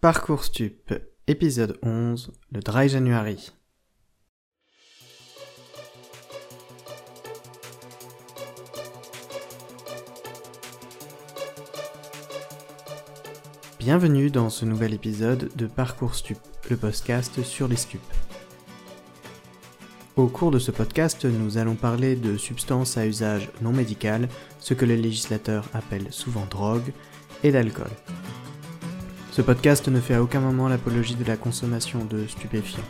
[0.00, 0.94] Parcours Stup,
[1.26, 3.52] épisode 11, le Dry January.
[13.78, 16.38] Bienvenue dans ce nouvel épisode de Parcours Stup,
[16.70, 18.00] le podcast sur les stupes.
[20.16, 24.30] Au cours de ce podcast, nous allons parler de substances à usage non médical,
[24.60, 26.90] ce que les législateurs appellent souvent drogue,
[27.44, 27.90] et d'alcool.
[29.40, 32.84] Ce podcast ne fait à aucun moment l'apologie de la consommation de stupéfiants.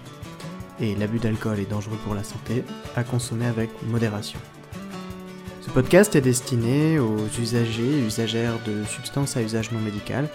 [0.80, 2.64] Et l'abus d'alcool est dangereux pour la santé,
[2.96, 4.40] à consommer avec modération.
[5.60, 10.28] Ce podcast est destiné aux usagers et usagères de substances à usage non médical,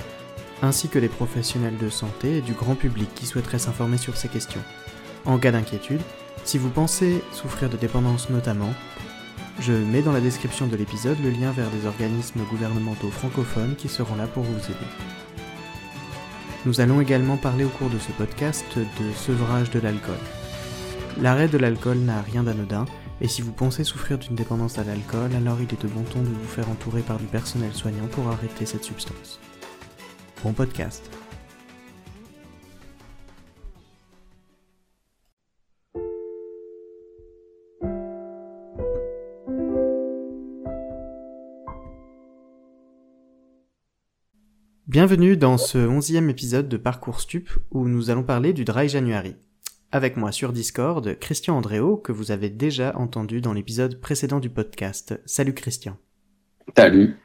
[0.61, 4.29] ainsi que les professionnels de santé et du grand public qui souhaiteraient s'informer sur ces
[4.29, 4.63] questions.
[5.25, 6.01] En cas d'inquiétude,
[6.45, 8.73] si vous pensez souffrir de dépendance notamment,
[9.59, 13.89] je mets dans la description de l'épisode le lien vers des organismes gouvernementaux francophones qui
[13.89, 15.24] seront là pour vous aider.
[16.65, 20.17] Nous allons également parler au cours de ce podcast de sevrage de l'alcool.
[21.21, 22.85] L'arrêt de l'alcool n'a rien d'anodin,
[23.21, 26.21] et si vous pensez souffrir d'une dépendance à l'alcool, alors il est de bon ton
[26.21, 29.39] de vous faire entourer par du personnel soignant pour arrêter cette substance.
[30.43, 31.09] Bon podcast.
[44.95, 49.35] Bienvenue dans ce onzième épisode de Parcours Stup où nous allons parler du Dry January.
[49.91, 54.49] Avec moi sur Discord, Christian Andréo, que vous avez déjà entendu dans l'épisode précédent du
[54.49, 55.19] podcast.
[55.25, 55.97] Salut Christian.
[56.77, 57.17] Salut.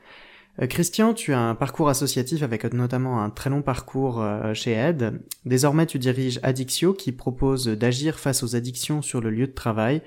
[0.60, 4.72] Euh, Christian, tu as un parcours associatif avec notamment un très long parcours euh, chez
[4.72, 5.22] Aide.
[5.44, 10.02] Désormais, tu diriges Addictio qui propose d'agir face aux addictions sur le lieu de travail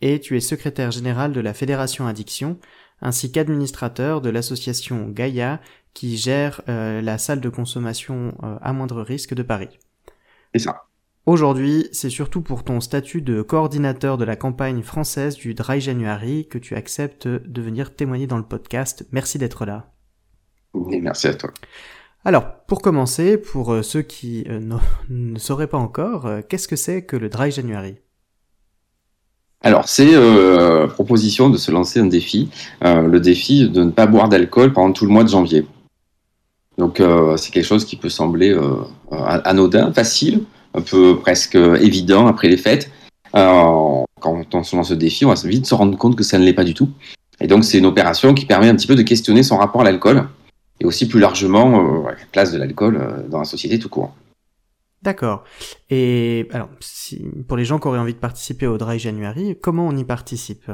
[0.00, 2.58] et tu es secrétaire général de la Fédération Addiction
[3.00, 5.60] ainsi qu'administrateur de l'association Gaïa
[5.94, 9.78] qui gère euh, la salle de consommation à moindre risque de Paris.
[10.52, 10.84] C'est ça.
[11.26, 16.46] Aujourd'hui, c'est surtout pour ton statut de coordinateur de la campagne française du Dry January
[16.48, 19.06] que tu acceptes de venir témoigner dans le podcast.
[19.10, 19.94] Merci d'être là.
[20.74, 21.50] Oui, merci à toi.
[22.26, 24.60] Alors, pour commencer, pour euh, ceux qui euh,
[25.08, 27.96] ne, sauraient pas encore, euh, qu'est-ce que c'est que le Dry January?
[29.62, 32.50] Alors, c'est euh, proposition de se lancer un défi,
[32.82, 35.64] le défi de ne pas boire d'alcool pendant tout le mois de janvier.
[36.78, 37.00] Donc,
[37.36, 38.56] c'est quelque chose qui peut sembler
[39.10, 40.42] anodin, facile,
[40.74, 42.90] un peu presque évident après les fêtes.
[43.32, 46.44] quand on se lance ce défi, on va vite se rendre compte que ça ne
[46.44, 46.90] l'est pas du tout.
[47.40, 49.84] Et donc, c'est une opération qui permet un petit peu de questionner son rapport à
[49.84, 50.28] l'alcool
[50.80, 54.14] et aussi plus largement euh, la place de l'alcool euh, dans la société tout court.
[55.02, 55.44] D'accord.
[55.90, 59.86] Et alors, si, pour les gens qui auraient envie de participer au Dry January, comment
[59.86, 60.70] on y participe?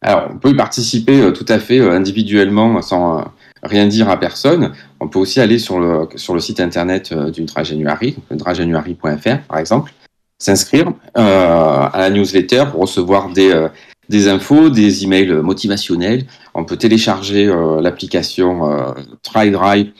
[0.00, 4.72] Alors, on peut y participer euh, tout à fait individuellement sans rien dire à personne.
[5.00, 9.58] On peut aussi aller sur le, sur le site internet du Dry January, dryjanuary.fr par
[9.58, 9.92] exemple,
[10.38, 13.68] s'inscrire à la newsletter pour recevoir des,
[14.08, 16.26] des infos, des emails motivationnels.
[16.54, 19.92] On peut télécharger euh, l'application euh, Try Dry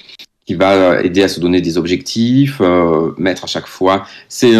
[0.46, 2.60] qui va euh, aider à se donner des objectifs,
[3.18, 4.52] mettre à chaque fois ces,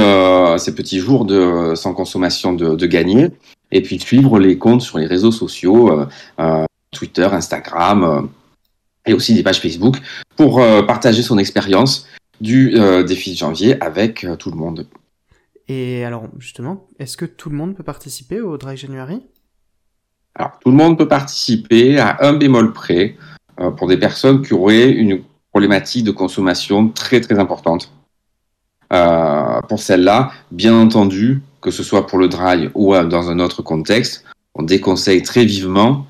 [0.75, 3.29] petits jours de sans consommation de, de gagner,
[3.71, 6.07] et puis suivre les comptes sur les réseaux sociaux,
[6.91, 8.29] Twitter, Instagram,
[9.07, 9.97] et aussi des pages Facebook,
[10.37, 12.07] pour partager son expérience
[12.41, 12.75] du
[13.07, 14.87] défi de janvier avec tout le monde.
[15.69, 19.23] Et alors, justement, est-ce que tout le monde peut participer au Dry January?
[20.35, 23.17] Alors, tout le monde peut participer à un bémol près
[23.59, 27.91] euh, pour des personnes qui auraient une problématique de consommation très très importante.
[28.93, 33.39] Euh, pour celle-là, bien entendu, que ce soit pour le dry ou euh, dans un
[33.39, 34.25] autre contexte,
[34.55, 36.07] on déconseille très vivement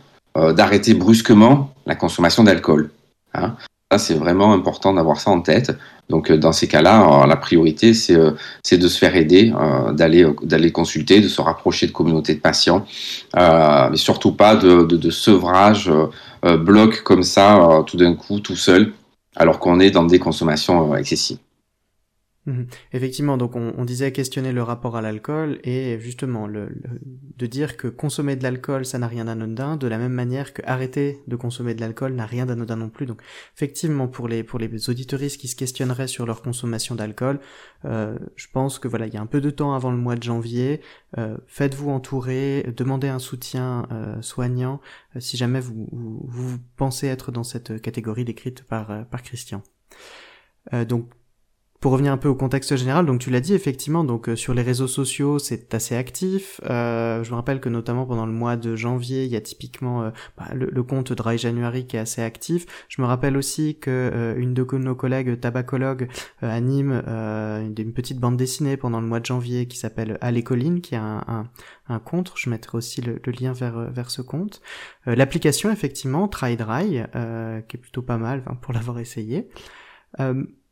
[0.55, 2.91] d'arrêter brusquement la consommation d'alcool.
[3.35, 3.55] Hein.
[3.99, 5.73] C'est vraiment important d'avoir ça en tête.
[6.09, 8.33] Donc, euh, dans ces cas-là, euh, la priorité, c'est euh,
[8.71, 9.53] de se faire aider,
[9.93, 12.85] d'aller consulter, de se rapprocher de communautés de patients,
[13.35, 15.91] mais surtout pas de sevrage
[16.43, 18.93] bloc comme ça, tout d'un coup, tout seul,
[19.37, 21.39] alors qu'on est dans des consommations excessives.
[22.47, 22.69] Mhm.
[22.93, 26.69] Effectivement, donc on, disait questionner le rapport à l'alcool et justement le,
[27.37, 30.63] de dire que consommer de l'alcool ça n'a rien d'anodin, de la même manière que
[30.65, 33.07] arrêter de consommer de l'alcool n'a rien d'anodin non plus.
[33.07, 33.21] Donc
[33.57, 37.41] effectivement pour les pour les auditoristes qui se questionneraient sur leur consommation d'alcool,
[37.85, 40.15] euh, je pense que voilà il y a un peu de temps avant le mois
[40.15, 40.81] de janvier,
[41.19, 44.81] euh, faites-vous entourer, demandez un soutien euh, soignant
[45.19, 49.63] si jamais vous, vous, vous pensez être dans cette catégorie décrite par par Christian.
[50.89, 51.11] donc
[51.81, 54.63] pour revenir un peu au contexte général, donc tu l'as dit effectivement, donc sur les
[54.63, 56.61] réseaux sociaux c'est assez actif.
[56.65, 60.47] je me rappelle que notamment pendant le mois de janvier, il y a typiquement bah,
[60.55, 62.67] le, compte Dry January qui est assez actif.
[62.89, 66.09] Je me rappelle aussi que une de nos collègues tabacologues
[66.43, 70.81] anime une, une, petite bande dessinée pendant le mois de janvier qui s'appelle Allez Colline,
[70.81, 71.51] qui a un, un,
[71.89, 72.33] un compte.
[72.37, 74.61] Je mettrai aussi le, lien vers, vers ce compte.
[75.07, 77.03] L'application effectivement Try Dry,
[77.69, 79.49] qui est plutôt pas mal pour l'avoir essayé.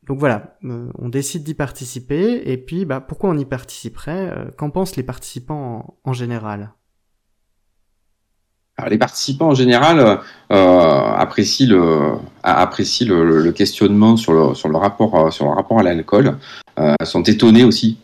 [0.05, 4.31] Euh, donc voilà, euh, on décide d'y participer, et puis bah, pourquoi on y participerait
[4.31, 6.73] euh, Qu'en pensent les participants en, général?
[8.89, 10.21] Les participants en général
[10.51, 16.39] apprécient, le, apprécient le, questionnement sur le, rapport, sur le rapport à l'alcool,
[17.05, 17.99] sont étonnés aussi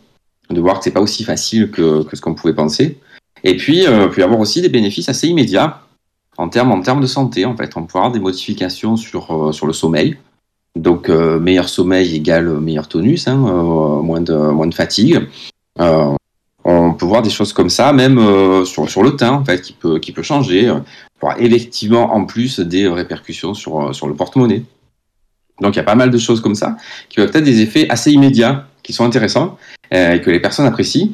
[0.49, 3.01] de voir que c'est pas aussi facile que, ce qu'on pouvait penser.
[3.43, 5.81] Et puis, puis avoir aussi des bénéfices assez immédiats
[6.37, 7.43] en termes, de santé.
[7.43, 10.17] En fait, on peut avoir des modifications sur le sommeil,
[10.75, 15.27] donc euh, meilleur sommeil égale meilleur tonus, hein, euh, moins, de, moins de fatigue.
[15.79, 16.11] Euh,
[16.63, 18.19] on peut voir des choses comme ça, même
[18.65, 20.71] sur, sur le teint, en fait, qui peut, qui peut changer,
[21.19, 24.63] pour effectivement en plus des répercussions sur, sur le porte-monnaie.
[25.59, 26.77] Donc il y a pas mal de choses comme ça,
[27.09, 29.57] qui peuvent être des effets assez immédiats, qui sont intéressants,
[29.89, 31.09] et que les personnes apprécient.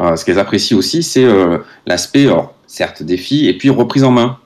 [0.00, 1.26] ce qu'elles apprécient aussi, c'est
[1.86, 2.26] l'aspect,
[2.66, 4.38] certes, défi, et puis reprise en main.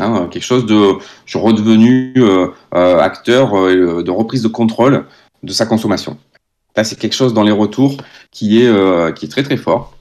[0.00, 5.06] Hein, quelque chose de, je suis redevenu euh, euh, acteur euh, de reprise de contrôle
[5.42, 6.16] de sa consommation.
[6.76, 7.96] Là, c'est quelque chose dans les retours
[8.30, 9.94] qui est, qui est très très fort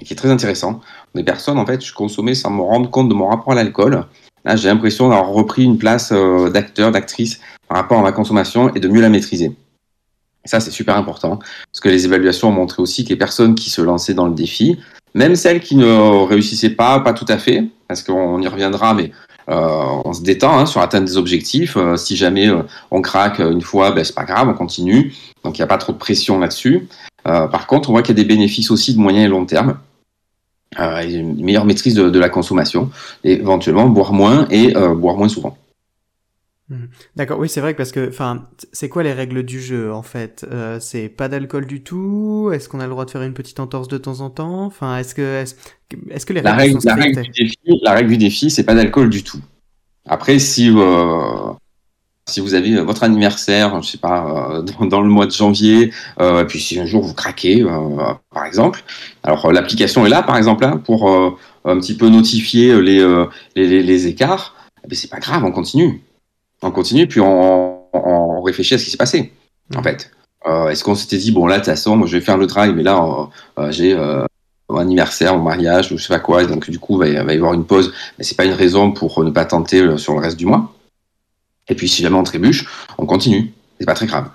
[0.00, 0.80] et qui est très intéressant.
[1.16, 4.04] Des personnes, en fait, je consommais sans me rendre compte de mon rapport à l'alcool.
[4.44, 6.12] Là, j'ai l'impression d'avoir repris une place
[6.52, 9.56] d'acteur, d'actrice par rapport à ma consommation et de mieux la maîtriser.
[10.44, 13.70] ça, c'est super important, parce que les évaluations ont montré aussi que les personnes qui
[13.70, 14.78] se lançaient dans le défi,
[15.14, 19.10] même celles qui ne réussissaient pas, pas tout à fait, parce qu'on y reviendra, mais
[19.10, 21.76] euh, on se détend hein, sur atteindre des objectifs.
[21.76, 25.14] Euh, si jamais euh, on craque une fois, ben, c'est pas grave, on continue.
[25.44, 26.88] Donc il n'y a pas trop de pression là-dessus.
[27.24, 29.78] par contre, on voit qu'il y a des bénéfices aussi de moyen et long terme.
[30.78, 32.90] une meilleure maîtrise de, la consommation,
[33.24, 35.56] et éventuellement boire moins et boire moins souvent.
[36.70, 36.76] Mmh.
[37.16, 40.02] D'accord, oui, c'est vrai que parce que, enfin, c'est quoi les règles du jeu en
[40.02, 40.46] fait?
[40.80, 42.50] C'est pas d'alcool du tout?
[42.54, 44.64] Est-ce qu'on a le droit de faire une petite entorse de temps en temps?
[44.64, 45.44] Enfin, est-ce que,
[46.10, 48.74] est-ce que les la règle, la règle, du défi, la règle du défi, c'est pas
[48.74, 49.40] d'alcool du tout.
[50.08, 51.52] Après, si euh,
[52.26, 56.42] si vous avez votre anniversaire, je sais pas, euh, dans, le mois de janvier, euh,
[56.42, 57.64] et puis si un jour vous craquez,
[58.32, 58.84] par exemple,
[59.22, 61.10] alors l'application est là, par exemple, hein, pour
[61.64, 63.26] un petit peu notifier les
[63.56, 64.54] les, les, écarts.
[64.88, 66.02] Mais c'est pas grave, on continue,
[66.62, 69.32] on continue, puis on, on réfléchit à ce qui s'est passé,
[69.74, 70.10] en fait.
[70.46, 72.74] Est-ce qu'on s'était dit bon là de toute façon moi je vais faire le drive
[72.74, 73.28] mais là
[73.68, 73.94] j'ai
[74.78, 77.36] anniversaire, au mariage, ou je sais pas quoi, et donc du coup, il va y,
[77.36, 80.20] avoir une pause, mais c'est pas une raison pour ne pas tenter euh, sur le
[80.20, 80.72] reste du mois.
[81.68, 82.66] Et puis, si jamais on trébuche,
[82.98, 83.52] on continue.
[83.78, 84.30] C'est pas très grave.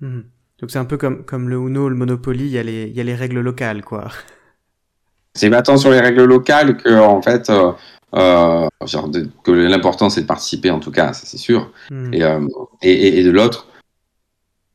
[0.00, 0.24] Mhm.
[0.60, 3.00] Donc, c'est un peu comme, comme le Uno, le Monopoly, il y, a les, y
[3.00, 4.08] a les règles locales, quoi.
[5.34, 7.50] C'est pas tant sur les règles locales que, en fait,
[8.14, 11.70] euh, euh que l'important c'est de participer, en tout cas, ça c'est sûr.
[11.90, 12.14] Mhm.
[12.14, 12.46] Euh,
[12.82, 13.68] et, et, et, de l'autre,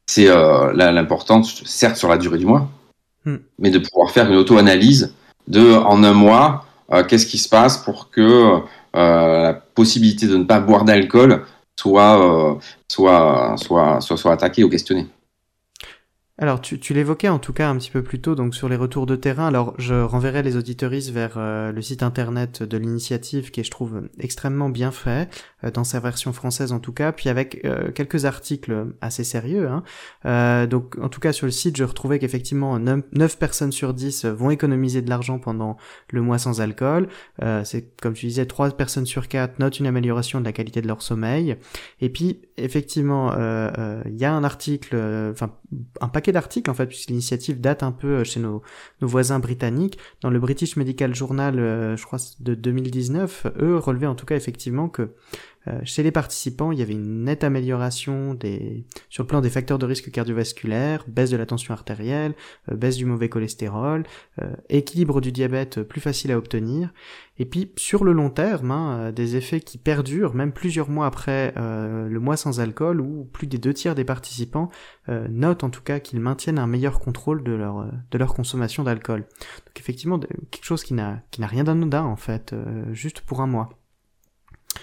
[0.05, 2.69] c'est l'important, certes, sur la durée du mois,
[3.27, 3.39] Hmm.
[3.59, 5.13] mais de pouvoir faire une auto-analyse
[5.49, 8.21] de en un mois, euh, qu'est-ce qui se passe pour que
[8.95, 11.43] euh, la possibilité de ne pas boire d'alcool
[11.77, 12.55] soit, euh,
[12.87, 15.07] soit, soit, soit, soit attaquée ou questionnée.
[16.39, 18.75] Alors, tu, tu l'évoquais en tout cas un petit peu plus tôt, donc sur les
[18.75, 19.47] retours de terrain.
[19.47, 23.71] Alors, je renverrai les auditoristes vers euh, le site internet de l'initiative, qui est, je
[23.71, 25.29] trouve, extrêmement bien fait,
[25.63, 29.67] euh, dans sa version française en tout cas, puis avec euh, quelques articles assez sérieux.
[29.67, 30.67] Hein.
[30.67, 34.51] donc, en tout cas, sur le site, je retrouvais qu'effectivement, 9, personnes sur 10 vont
[34.51, 35.77] économiser de l'argent pendant
[36.11, 37.07] le mois sans alcool.
[37.63, 40.87] C'est, comme tu disais, 3 personnes sur 4 notent une amélioration de la qualité de
[40.87, 41.57] leur sommeil.
[41.99, 43.33] Et puis, effectivement,
[44.05, 44.95] il y a un article,
[45.31, 45.51] enfin,
[46.01, 48.61] un paquet d'articles en fait, puisque l'initiative date un peu euh, chez nos,
[49.01, 49.97] nos, voisins britanniques.
[50.21, 54.35] Dans le British Medical Journal, euh, je crois de 2019, eux relevaient en tout cas
[54.35, 55.09] effectivement que euh,
[55.83, 58.37] chez les participants, il y avait une nette amélioration
[59.09, 62.35] sur le plan des facteurs de risque cardiovasculaire, baisse de la tension artérielle,
[62.71, 64.03] euh, baisse du mauvais cholestérol,
[64.41, 66.93] euh, équilibre du diabète plus facile à obtenir,
[67.39, 71.53] et puis sur le long terme, hein, des effets qui perdurent même plusieurs mois après
[71.55, 74.69] le mois sans alcool, où plus des deux tiers des participants
[75.07, 79.21] notent en tout cas qu'ils maintiennent un meilleur contrôle de leur, de leur consommation d'alcool.
[79.21, 82.55] Donc effectivement, quelque chose qui n'a rien d'anodin en fait,
[82.91, 83.69] juste pour un mois.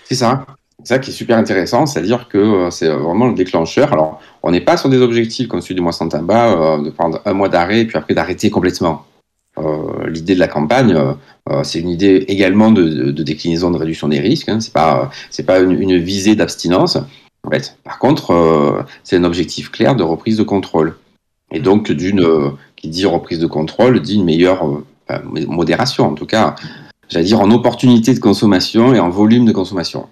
[0.04, 0.46] C'est ça.
[0.82, 3.92] Ça qui est super intéressant, c'est-à-dire que euh, c'est vraiment le déclencheur.
[3.92, 6.90] Alors, on n'est pas sur des objectifs comme celui du mois sans tabac, euh, de
[6.90, 9.06] prendre un mois d'arrêt et puis après d'arrêter complètement.
[9.56, 10.98] Euh, l'idée de la campagne,
[11.62, 14.48] c'est une idée également de, déclinaison de réduction des risques.
[14.48, 14.58] Hein.
[14.60, 15.10] C'est pas,
[15.46, 16.98] pas une, visée d'abstinence.
[17.46, 17.78] En fait.
[17.84, 20.96] Par contre, c'est un objectif clair de reprise de contrôle.
[21.52, 22.26] Et donc, d'une,
[22.74, 24.66] qui dit reprise de contrôle, dit une meilleure
[25.30, 26.56] modération, en tout cas,
[27.08, 30.08] j'allais dire en opportunité de consommation et en volume de consommation.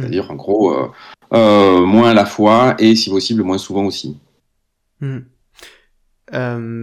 [0.00, 0.02] Hmm.
[0.02, 0.74] C'est-à-dire, en gros,
[1.32, 4.18] moins à la fois et, si possible, moins souvent aussi.
[5.00, 5.20] Hmm.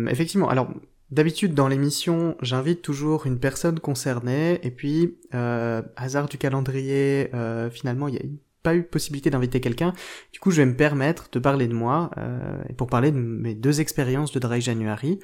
[0.09, 0.69] effectivement, alors
[1.09, 7.69] D'habitude, dans l'émission, j'invite toujours une personne concernée, et puis, euh, hasard du calendrier, euh,
[7.69, 8.23] finalement, il n'y a
[8.61, 9.93] pas eu possibilité d'inviter quelqu'un.
[10.33, 13.17] Du coup, je vais me permettre de parler de moi, euh, et pour parler de
[13.17, 15.19] mes deux expériences de Dry January.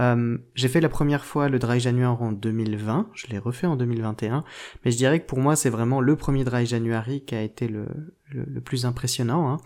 [0.00, 3.76] Euh, j'ai fait la première fois le Dry January en 2020, je l'ai refait en
[3.76, 4.44] 2021,
[4.84, 7.68] mais je dirais que pour moi, c'est vraiment le premier Dry January qui a été
[7.68, 7.86] le,
[8.30, 9.50] le, plus impressionnant.
[9.50, 9.56] Hein.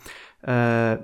[0.49, 0.97] Euh,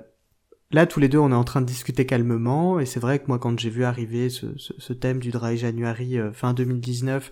[0.71, 3.25] Là, tous les deux, on est en train de discuter calmement, et c'est vrai que
[3.27, 7.29] moi, quand j'ai vu arriver ce, thème du Dry January euh, fin 2019,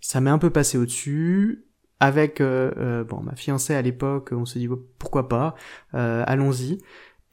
[0.00, 1.66] ça m'est un peu passé au-dessus.
[2.00, 4.68] Avec bon ma fiancée à l'époque, on s'est dit
[5.00, 5.56] pourquoi pas,
[5.92, 6.78] allons-y.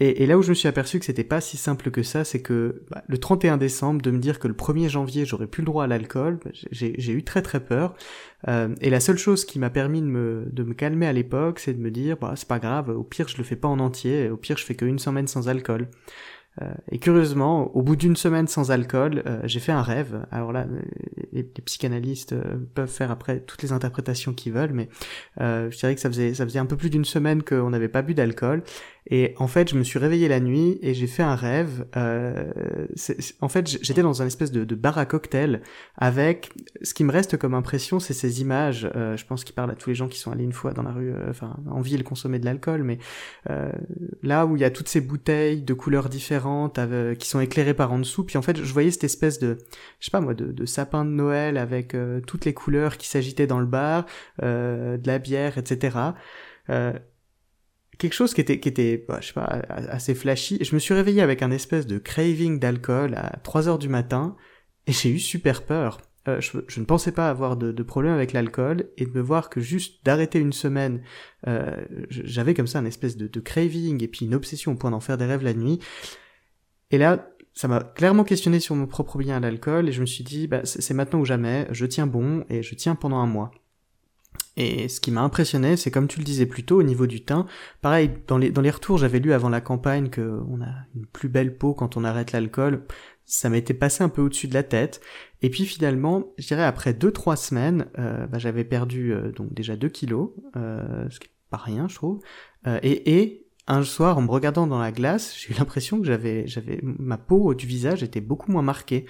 [0.02, 2.42] Et, là où je me suis aperçu que c'était pas si simple que ça, c'est
[2.42, 5.68] que bah, le 31 décembre, de me dire que le 1er janvier j'aurais plus le
[5.68, 7.96] droit à l'alcool, bah, j'ai eu très très peur.
[8.50, 11.60] Euh, et la seule chose qui m'a permis de me, de me calmer à l'époque,
[11.60, 13.80] c'est de me dire, bah, c'est pas grave, au pire je le fais pas en
[13.80, 15.88] entier, au pire je fais qu'une semaine sans alcool.
[16.62, 20.26] Euh, et curieusement, au bout d'une semaine sans alcool, euh, j'ai fait un rêve.
[20.32, 20.66] Alors là,
[21.34, 24.90] les, psychanalystes euh, peuvent faire après toutes les interprétations qu'ils veulent, mais
[25.40, 28.02] je dirais que ça faisait ça faisait un peu plus d'une semaine qu'on n'avait pas
[28.02, 28.64] bu d'alcool.
[29.08, 31.86] Et en fait, je me suis réveillé la nuit et j'ai fait un rêve.
[31.96, 35.62] en fait, j'étais dans un espèce de, de, bar à cocktail
[35.98, 38.90] avec ce qui me reste comme impression, c'est ces images.
[38.94, 40.92] je pense qu'il parle à tous les gens qui sont allés une fois dans la
[40.92, 42.98] rue, enfin en ville consommer de l'alcool, mais
[44.24, 47.74] là où il y a toutes ces bouteilles de couleurs différentes euh, qui sont éclairées
[47.74, 48.24] par en dessous.
[48.24, 49.58] Puis en fait, je voyais cette espèce de,
[50.00, 53.48] je sais pas moi, de, sapin de Noël avec euh, toutes les couleurs qui s'agitaient
[53.48, 54.06] dans le bar,
[54.44, 55.98] euh, de la bière, etc.
[57.98, 60.58] quelque chose qui était, qui était, bah, je sais pas, assez flashy.
[60.62, 64.36] Je me suis réveillé avec un espèce de craving d'alcool à 3 heures du matin
[64.88, 66.00] et j'ai eu super peur.
[66.26, 70.04] je, ne pensais pas avoir de, problème avec l'alcool et de me voir que juste
[70.06, 71.02] d'arrêter une semaine,
[72.10, 75.00] j'avais comme ça un espèce de, de, craving et puis une obsession au point d'en
[75.00, 75.80] faire des rêves la nuit.
[76.92, 80.06] Et là, ça m'a clairement questionné sur mon propre bien à l'alcool et je me
[80.06, 83.28] suis dit, bah, c'est maintenant ou jamais, je tiens bon et je tiens pendant un
[83.28, 83.52] mois.
[84.58, 87.24] Et ce qui m'a impressionné, c'est comme tu le disais plus tôt au niveau du
[87.24, 87.46] teint.
[87.82, 91.06] Pareil, dans les, dans les retours, j'avais lu avant la campagne que on a une
[91.06, 92.86] plus belle peau quand on arrête l'alcool.
[93.26, 95.02] Ça m'était passé un peu au-dessus de la tête.
[95.42, 99.54] Et puis finalement, je dirais après deux trois semaines, euh, bah, j'avais perdu euh, donc
[99.54, 102.22] déjà 2 kilos, euh, ce qui est pas rien, je trouve.
[102.82, 106.48] et, et un soir, en me regardant dans la glace, j'ai eu l'impression que j'avais,
[106.48, 109.06] j'avais, ma peau du visage était beaucoup moins marquée.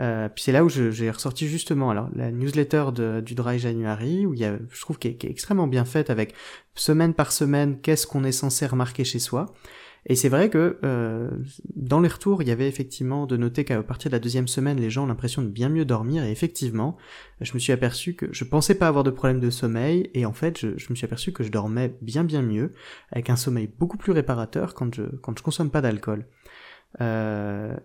[0.00, 4.24] Euh, puis c'est là où j'ai ressorti justement alors la newsletter de, du Dry January
[4.24, 6.34] où il y a, je trouve qu'elle est extrêmement bien faite avec
[6.74, 9.52] semaine par semaine qu'est-ce qu'on est censé remarquer chez soi.
[10.06, 11.30] Et c'est vrai que euh,
[11.76, 14.80] dans les retours, il y avait effectivement de noter qu'à partir de la deuxième semaine,
[14.80, 16.24] les gens ont l'impression de bien mieux dormir.
[16.24, 16.96] Et effectivement,
[17.40, 20.32] je me suis aperçu que je pensais pas avoir de problème de sommeil, et en
[20.32, 22.72] fait, je, me suis aperçu que je dormais bien bien mieux,
[23.12, 26.26] avec un sommeil beaucoup plus réparateur quand je quand je consomme pas d'alcool.
[27.00, 27.76] Euh,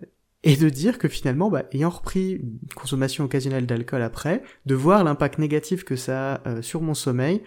[0.48, 5.04] et de dire que finalement, bah, ayant repris une consommation occasionnelle d'alcool après, de voir
[5.04, 7.44] l'impact négatif que ça a euh, sur mon sommeil,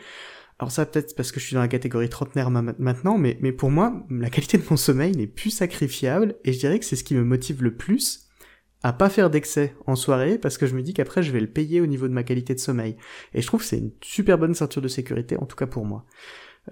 [0.59, 3.71] alors ça peut-être parce que je suis dans la catégorie trentenaire maintenant, mais, mais pour
[3.71, 7.03] moi, la qualité de mon sommeil n'est plus sacrifiable, et je dirais que c'est ce
[7.03, 8.29] qui me motive le plus
[8.83, 11.47] à pas faire d'excès en soirée, parce que je me dis qu'après je vais le
[11.47, 12.99] payer au niveau de ma qualité de sommeil.
[13.33, 15.87] Et je trouve que c'est une super bonne ceinture de sécurité, en tout cas pour
[15.87, 16.05] moi.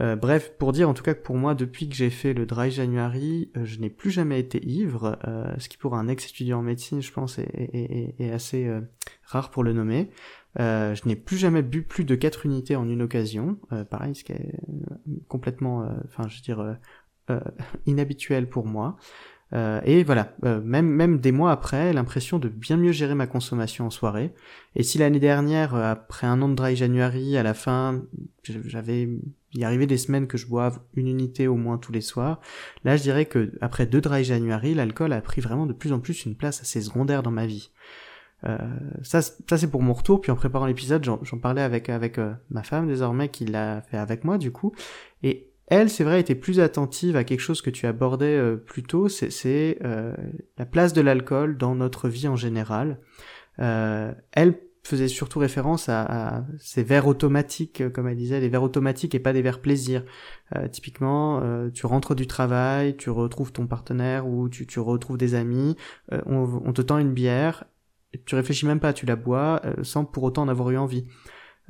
[0.01, 2.47] Euh, bref, pour dire en tout cas que pour moi, depuis que j'ai fait le
[2.47, 6.59] Dry January, euh, je n'ai plus jamais été ivre, euh, ce qui pour un ex-étudiant
[6.59, 8.71] en médecine, je pense, est, est assez
[9.25, 10.11] rare pour le nommer.
[10.61, 13.59] Euh, je n'ai plus jamais bu plus de 4 unités en une occasion.
[13.73, 16.77] Euh, pareil, ce qui est euh, complètement, enfin, je veux dire,
[17.87, 18.97] inhabituel pour moi.
[19.53, 23.91] et voilà, même même des mois après, l'impression de bien mieux gérer ma consommation en
[23.91, 24.33] soirée.
[24.77, 28.03] Et si l'année dernière, après un an de dry January, à la fin,
[28.45, 29.09] j'avais
[29.55, 32.41] il arrivait des semaines que je boive une unité au moins tous les soirs.
[32.85, 36.01] Là, je dirais que après deux dry January, l'alcool a pris vraiment de plus en
[36.01, 37.71] plus une place assez secondaire dans ma vie.
[38.45, 38.57] Euh,
[39.03, 40.21] ça, ça c'est pour mon retour.
[40.21, 43.97] Puis en préparant l'épisode, j'en parlais avec avec euh, ma femme désormais qui l'a fait
[43.97, 44.75] avec moi du coup.
[45.23, 48.83] Et elle, c'est vrai, était plus attentive à quelque chose que tu abordais euh, plus
[48.83, 49.09] tôt.
[49.09, 52.99] C'est la place de l'alcool dans notre vie en général.
[53.59, 59.15] elle faisait surtout référence à, à, ces verres automatiques, comme elle disait, les verres automatiques
[59.15, 60.05] et pas des verres plaisir.
[60.73, 61.43] typiquement,
[61.75, 65.77] tu rentres du travail, tu retrouves ton partenaire ou tu, tu retrouves des amis,
[66.11, 67.65] on, on, te tend une bière
[68.25, 71.07] tu réfléchis même pas, tu la bois euh, sans pour autant en avoir eu envie.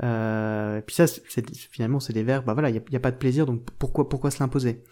[0.04, 1.06] Euh, puis ça,
[1.70, 2.44] finalement, c'est des verbes.
[2.44, 4.84] Bah voilà, il n'y a, a, pas de plaisir, donc pourquoi pourquoi se l'imposer?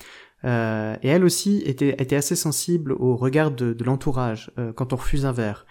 [0.44, 4.92] Euh, Et elle aussi était était assez sensible au regard de, de l'entourage euh, quand
[4.92, 5.66] on refuse un verre.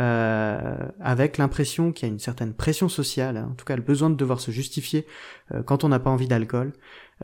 [0.00, 3.82] Euh, avec l'impression qu'il y a une certaine pression sociale, hein, en tout cas le
[3.82, 5.06] besoin de devoir se justifier
[5.52, 6.72] euh, quand on n'a pas envie d'alcool.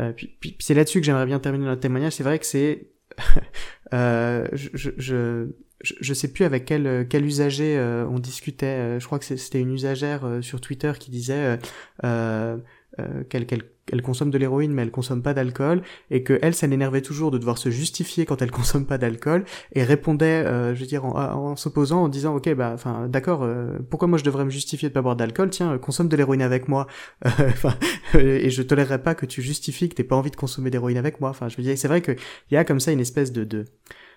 [0.00, 2.14] Euh, puis, puis c'est là-dessus que j'aimerais bien terminer notre témoignage.
[2.14, 2.88] C'est vrai que c'est,
[3.92, 5.48] je, je, je,
[5.82, 7.78] je, sais plus avec quel quel usager
[8.10, 8.98] on discutait.
[8.98, 11.58] je crois que c'était une usagère sur Twitter qui disait
[12.02, 16.66] qu'elle qu'elle elle consomme de l'héroïne mais elle consomme pas d'alcool et que elle ça
[16.66, 20.80] l'énervait toujours de devoir se justifier quand elle consomme pas d'alcool et répondait euh, je
[20.80, 24.44] veux dire en, s'opposant en disant ok bah enfin d'accord euh, pourquoi moi je devrais
[24.44, 25.50] me justifier de pas boire d'alcool?
[25.50, 26.86] Tiens euh, consomme de l'héroïne avec moi.
[27.24, 27.74] Enfin
[28.14, 31.20] et je tolérerais pas que tu justifies que t'aies pas envie de consommer d'héroïne avec
[31.20, 31.30] moi.
[31.30, 33.44] Enfin je veux dire c'est vrai que il y a comme ça une espèce de,
[33.44, 33.64] de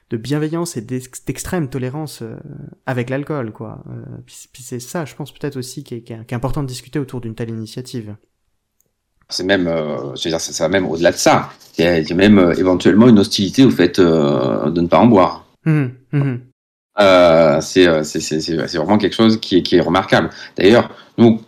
[0.09, 2.23] de bienveillance et d'extrême tolérance
[2.85, 3.83] avec l'alcool quoi.
[4.25, 7.35] Puis, c'est ça je pense peut-être aussi qui qui est important de discuter autour d'une
[7.35, 8.15] telle initiative
[9.29, 11.49] c'est même, euh, je veux dire, ça va même au-delà de ça.
[11.77, 14.81] Il y, a, il y a même euh, éventuellement une hostilité au fait euh, de
[14.81, 15.45] ne pas en boire.
[15.65, 16.35] Mmh, mmh.
[17.61, 20.29] C'est vraiment quelque chose qui est, qui est remarquable.
[20.55, 21.41] D'ailleurs, nous,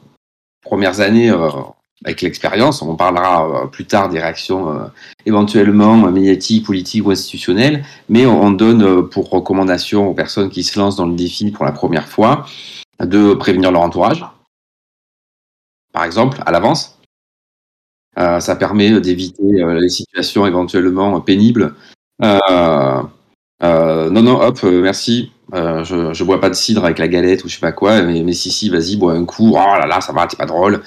[0.63, 1.33] premières années,
[2.05, 4.91] avec l'expérience, on parlera plus tard des réactions
[5.25, 10.77] éventuellement médiatiques, politiques ou institutionnelles, mais on, on donne pour recommandation aux personnes qui se
[10.77, 12.45] lancent dans le défi pour la première fois
[13.03, 14.24] de prévenir leur entourage,
[15.93, 16.99] par exemple, à l'avance
[18.17, 21.75] ça permet d'éviter euh, les situations éventuellement pénibles.
[22.23, 23.01] Euh,
[23.61, 25.31] non, non, hop, merci.
[25.53, 28.33] je, je bois pas de cidre avec la galette ou je sais pas quoi, mais,
[28.33, 29.51] si, si, vas-y, bois un coup.
[29.53, 30.81] Oh là là, ça va, t'es pas drôle.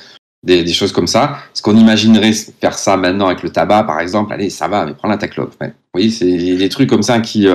[0.45, 1.39] Des, choses comme ça.
[1.55, 4.93] Ce qu'on imaginerait faire ça maintenant avec le tabac, par exemple, allez, ça va, mais
[4.93, 5.55] prends la ta clope.
[5.61, 5.73] Ouais.
[5.95, 7.47] Oui, c'est des trucs comme ça qui,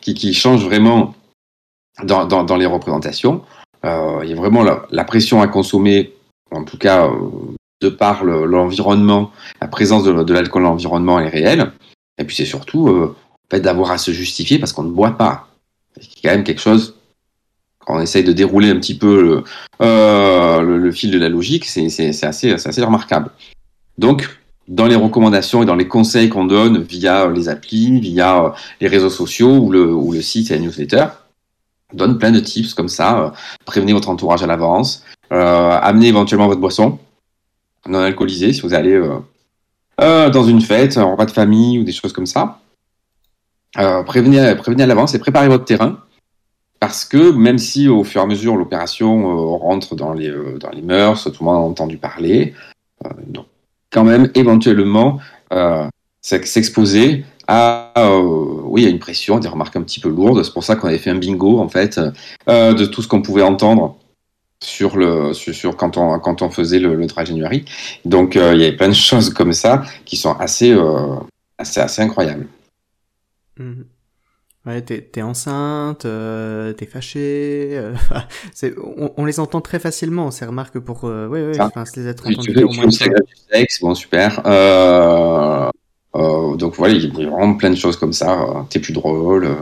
[0.00, 1.14] qui, changent vraiment
[2.02, 3.42] dans, dans, les représentations.
[3.84, 6.14] Euh, il y a vraiment la, pression à consommer,
[6.50, 7.08] en tout cas
[7.80, 11.72] de par l'environnement, la présence de, l'alcool dans l'environnement est réelle.
[12.18, 13.14] Et puis c'est surtout euh,
[13.58, 15.48] d'avoir à se justifier parce qu'on ne boit pas.
[16.00, 16.96] C'est quand même quelque chose,
[17.80, 19.44] quand on essaye de dérouler un petit peu le,
[19.82, 21.86] euh, fil de la logique, c'est
[22.24, 23.30] assez, assez remarquable.
[23.98, 24.28] Donc,
[24.66, 28.50] dans les recommandations et dans les conseils qu'on donne via les applis, via euh,
[28.80, 31.06] les réseaux sociaux ou le, ou le site et la newsletter,
[31.92, 33.34] on donne plein de tips comme ça.
[33.66, 36.98] prévenez votre entourage à l'avance, amenez éventuellement votre boisson
[37.88, 39.18] non alcoolisé, si vous allez euh,
[40.00, 42.60] euh, dans une fête, un repas de famille ou des choses comme ça.
[43.78, 45.98] Euh, prévenez, à l'avance et préparez votre terrain.
[46.80, 50.82] Parce que même si au fur et à mesure l'opération rentre dans les, dans les
[50.82, 52.52] mœurs, tout le monde a entendu parler,
[53.26, 53.46] donc
[53.90, 55.18] quand même éventuellement
[56.20, 57.90] s'exposer à,
[58.64, 60.42] oui, à une pression, des remarques un petit peu lourdes.
[60.42, 61.98] C'est pour ça qu'on avait fait un bingo en fait
[62.48, 63.96] de tout ce qu'on pouvait entendre
[64.62, 67.64] sur le sur, quand on quand on faisait le, le January.
[68.04, 71.16] Donc euh, il y avait plein de choses comme ça qui sont assez euh,
[71.58, 72.46] assez assez incroyables.
[73.58, 73.82] Mmh.
[74.66, 77.78] Ouais, t'es, es enceinte, euh, t'es fâché.
[78.82, 81.04] On, on, les entend très facilement, ces remarques pour.
[81.04, 82.90] Ouais, ouais, enfin, les être entendus au moins.
[82.90, 84.36] Sexe, bon, super.
[86.14, 88.64] donc voilà, il y a vraiment plein de choses comme ça.
[88.70, 89.54] T'es plus drôle.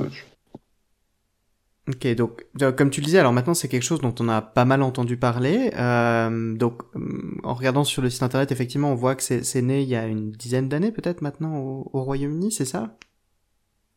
[1.88, 2.44] Ok, donc
[2.76, 5.16] comme tu le disais, alors maintenant c'est quelque chose dont on a pas mal entendu
[5.16, 5.72] parler.
[5.76, 9.82] Euh, donc mm, en regardant sur le site internet, effectivement, on voit que c'est né
[9.82, 12.96] il y a une dizaine d'années peut-être maintenant au, au Royaume-Uni, c'est ça?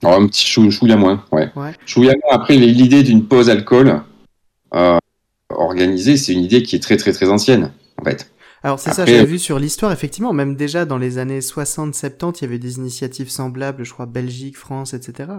[0.04, 1.52] Un petit chou, chouïa moins, ouais.
[1.56, 1.74] ouais.
[1.86, 2.36] Chouïa moins.
[2.36, 4.02] Après, l'idée d'une pause alcool
[4.74, 4.98] euh,
[5.50, 7.72] organisée, c'est une idée qui est très très très ancienne,
[8.02, 8.32] en fait.
[8.64, 12.42] Alors c'est ça, j'avais vu sur l'histoire, effectivement, même déjà dans les années 60-70, il
[12.42, 15.30] y avait des initiatives semblables, je crois, Belgique, France, etc.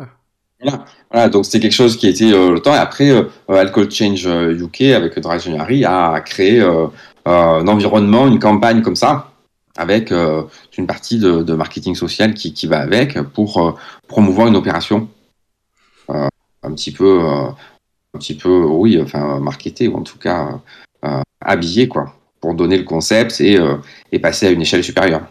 [1.11, 1.29] Voilà.
[1.29, 2.75] donc c'était quelque chose qui était euh, le temps.
[2.75, 6.87] Et après, euh, Alcohol Change UK euh, avec Dry January a créé euh,
[7.25, 9.33] un environnement, une campagne comme ça,
[9.77, 15.09] avec une partie de, marketing social qui, qui va avec pour promouvoir une opération
[16.09, 20.61] un petit peu, un petit peu, oui, enfin marketée ou en tout cas
[21.41, 23.59] habillée quoi, pour donner le concept et,
[24.13, 25.23] et passer à une échelle supérieure.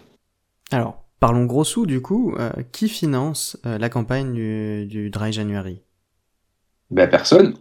[0.71, 5.31] Alors, Parlons gros sous du coup, euh, qui finance euh, la campagne du, du, Dry
[5.31, 5.81] January?
[6.91, 7.55] Ben personne.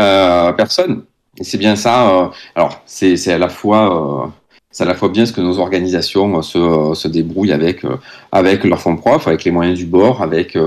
[0.00, 1.04] Euh, personne.
[1.40, 2.32] C'est bien ça.
[2.56, 4.32] alors c'est à la fois
[4.70, 7.84] c'est à la fois bien ce que nos organisations se, se débrouillent avec
[8.32, 10.58] avec leurs fonds propres, avec les moyens du bord, avec et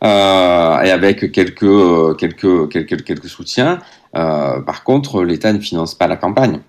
[0.00, 3.78] avec quelques quelques quelques quelques soutiens.
[4.12, 6.60] par contre, l'État ne finance pas la campagne.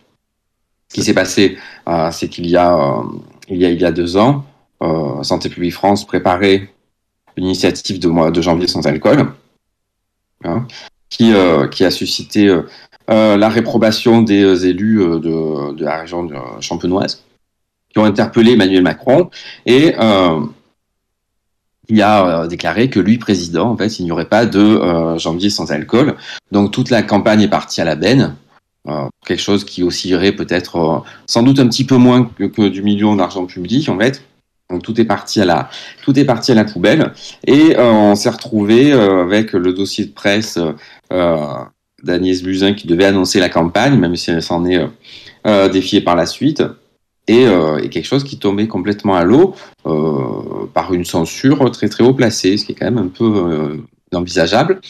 [0.90, 1.58] Ce qui s'est passé,
[2.12, 3.02] c'est qu'il y a
[3.50, 4.46] il y a, deux ans,
[4.82, 6.70] euh, Santé publique France préparait
[7.36, 9.32] une initiative de mois de janvier sans alcool,
[10.44, 10.66] hein,
[11.10, 12.54] qui, euh, qui a suscité
[13.08, 16.28] la réprobation des élus de, de, la région
[16.60, 17.24] champenoise
[17.90, 19.30] qui ont interpellé Emmanuel Macron
[19.66, 19.96] et
[21.90, 25.72] il a déclaré que lui, président, en fait, il n'y aurait pas de janvier sans
[25.72, 26.18] alcool.
[26.52, 28.36] Donc toute la campagne est partie à la benne.
[29.26, 33.46] Quelque chose qui oscillerait peut-être sans doute un petit peu moins que, du million d'argent
[33.46, 34.24] public, en fait.
[34.70, 35.70] Donc tout est parti à la
[36.04, 37.14] tout est parti à la poubelle
[37.46, 40.60] et euh, on s'est retrouvé euh, avec le dossier de presse
[41.14, 41.54] euh,
[42.04, 44.86] d'Agnès Buzyn qui devait annoncer la campagne, même si elle s'en est
[45.72, 46.62] défiée par la suite,
[47.30, 47.46] et,
[47.90, 49.56] quelque chose qui tombait complètement à l'eau
[50.74, 53.80] par une censure très très haut placée, ce qui est quand même un peu
[54.12, 54.82] inenvisageable.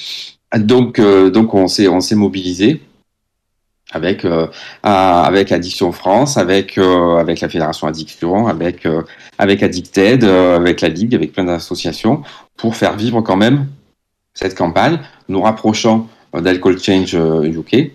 [0.58, 2.82] Donc donc on s'est mobilisé
[3.92, 4.48] avec euh,
[4.84, 9.04] avec Addiction France, avec euh, avec la Fédération Addiction, avec euh,
[9.38, 12.22] Addicted, avec la Ligue, avec plein d'associations
[12.58, 13.68] pour faire vivre quand même
[14.34, 17.92] cette campagne, nous rapprochant d'Alcool Change UK.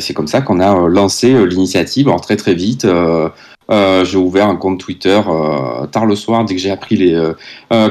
[0.00, 2.08] C'est comme ça qu'on a lancé l'initiative.
[2.08, 2.86] Alors très très vite,
[3.70, 5.20] j'ai ouvert un compte Twitter
[5.92, 7.32] tard le soir dès que j'ai appris les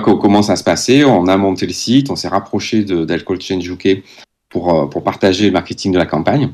[0.02, 1.06] comment ça se passait.
[1.06, 4.04] On a monté le site, on s'est rapproché d'Alcool Change UK
[4.50, 6.52] pour partager le marketing de la campagne.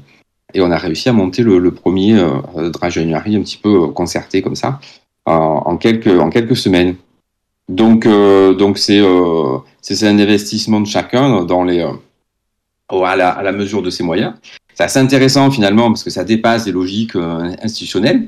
[0.54, 4.56] Et on a réussi à monter le, premier euh, un petit peu euh, concerté comme
[4.56, 4.80] ça
[5.26, 6.96] en, quelques, semaines.
[7.70, 11.82] Donc euh, euh, c'est un investissement de chacun dans les
[12.90, 14.34] à la, mesure de ses moyens.
[14.76, 18.28] C'est assez intéressant finalement parce que ça dépasse les logiques institutionnelles.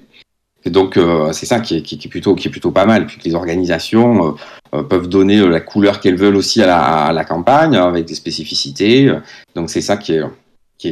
[0.64, 0.98] Et donc
[1.34, 3.06] c'est ça qui est, plutôt pas mal.
[3.06, 4.36] Puis que les organisations
[4.72, 9.14] peuvent donner la couleur qu'elles veulent aussi à la, à la campagne avec des spécificités.
[9.54, 10.24] Donc c'est ça qui est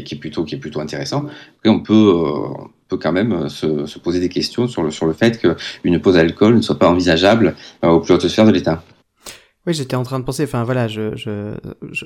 [0.01, 1.25] qui est, plutôt, intéressant.
[1.57, 5.13] Après, on peut, euh, quand même euh, se, poser des questions sur le, sur le
[5.13, 8.83] fait qu'une pause d'alcool ne soit pas envisageable euh, au plus haute sphère de l'État.
[9.65, 11.55] Oui, j'étais en train de penser, enfin voilà, je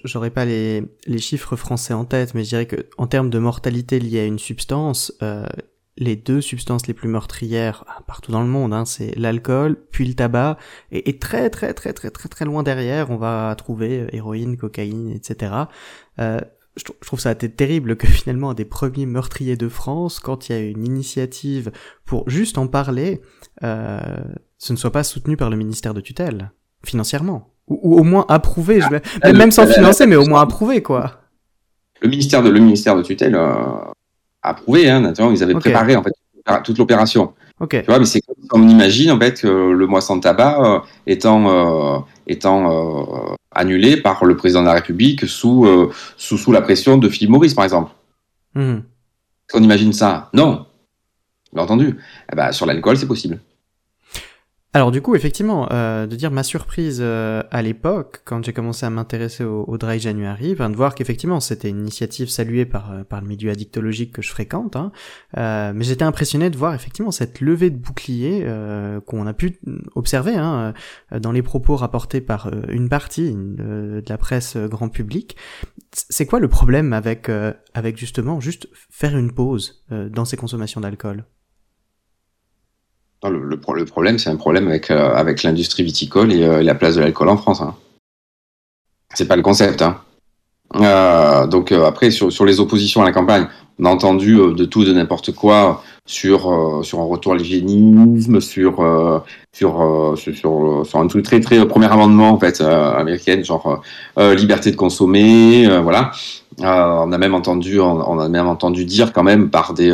[0.03, 3.39] j'aurais pas les, les chiffres français en tête, mais je dirais que en termes de
[3.39, 5.11] mortalité liée à une substance,
[5.97, 10.05] les deux substances les plus meurtrières ah, partout dans le monde, hein, c'est l'alcool, puis
[10.05, 10.57] le tabac,
[10.91, 15.51] et, très très très très très très loin derrière, on va trouver héroïne, cocaïne, etc.
[16.19, 16.39] Euh,
[16.77, 20.55] je trouve ça terrible que finalement un des premiers meurtriers de France, quand il y
[20.55, 21.71] a une initiative
[22.05, 23.21] pour juste en parler,
[23.63, 23.99] euh,
[24.57, 26.51] ce ne soit pas soutenu par le ministère de tutelle,
[26.83, 27.53] financièrement.
[27.67, 28.87] Ou, au moins approuvé, je
[29.21, 31.21] ah, même sans financer, mais au moins approuvé, quoi.
[32.01, 33.53] Le ministère de, le ministère de tutelle euh,
[34.41, 36.13] a approuvé, hein, naturellement, ils avaient préparé en fait
[36.63, 37.33] toute l'opération.
[37.59, 37.81] Okay.
[37.81, 42.05] Tu vois, mais c'est comme on imagine en fait le mois sans tabac euh, étant
[42.27, 47.09] étant annulé par le président de la République sous, euh, sous, sous la pression de
[47.09, 47.91] Philippe Maurice, par exemple.
[48.53, 48.77] Mmh.
[48.77, 50.29] Est-ce qu'on imagine ça?
[50.33, 50.65] Non.
[51.53, 51.95] Bien entendu.
[52.31, 53.39] Eh ben, sur l'alcool, c'est possible.
[54.77, 58.85] Alors du coup, effectivement, euh, de dire ma surprise euh, à l'époque, quand j'ai commencé
[58.85, 63.03] à m'intéresser au, Dry January, ben, de voir qu'effectivement c'était une initiative saluée par, euh,
[63.03, 64.91] par le milieu addictologique que je fréquente, hein,
[65.35, 68.45] mais j'étais impressionné de voir effectivement cette levée de bouclier
[69.07, 69.59] qu'on a pu
[69.95, 70.75] observer hein,
[71.11, 75.37] dans les propos rapportés par une partie de la presse grand public.
[75.91, 77.31] C'est quoi le problème avec,
[77.73, 81.25] avec justement juste faire une pause dans ces consommations d'alcool?
[83.23, 86.95] Le, le, problème, c'est un problème avec, euh, avec l'industrie viticole et euh, la place
[86.95, 87.61] de l'alcool en France.
[87.61, 87.75] Hein.
[89.13, 89.81] C'est pas le concept.
[89.81, 89.97] Hein.
[90.75, 93.47] Euh, donc après, sur, sur, les oppositions à la campagne,
[93.79, 99.23] on a entendu de tout, de n'importe quoi sur, sur un retour à l'hygiénisme, sur,
[99.53, 103.81] sur, sur, un truc très très premier amendement en fait américaine, genre
[104.17, 106.11] liberté de consommer, voilà.
[106.59, 109.93] on a même entendu, on, a même entendu dire quand même par des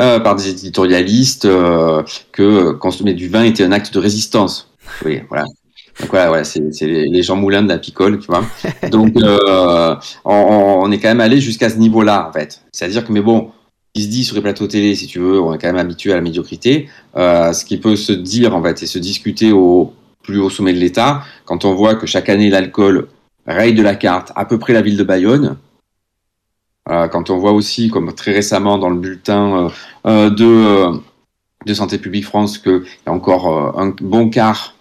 [0.00, 2.02] euh, par des éditorialistes euh,
[2.32, 4.70] que consommer du vin était un acte de résistance.
[5.04, 5.44] Oui, voilà.
[6.00, 8.44] Donc voilà, voilà c'est les, les Jean Moulin de la picole, tu vois.
[8.90, 12.62] Donc euh, on, on, est quand même allé jusqu'à ce niveau-là, en fait.
[12.72, 13.50] C'est-à-dire que, mais bon,
[13.94, 16.12] il se dit sur les plateaux télé, si tu veux, on est quand même habitué
[16.12, 16.88] à la médiocrité.
[17.14, 20.78] Ce qui peut se dire, en fait, et se discuter au plus haut sommet de
[20.78, 23.08] l'État, quand on voit que chaque année l'alcool
[23.46, 25.56] raye de la carte à peu près la ville de Bayonne,
[26.86, 29.70] quand on voit aussi, comme très récemment dans le bulletin
[30.06, 31.00] euh, euh,
[31.66, 34.74] de, Santé publique France, qu'il y a encore un bon quart,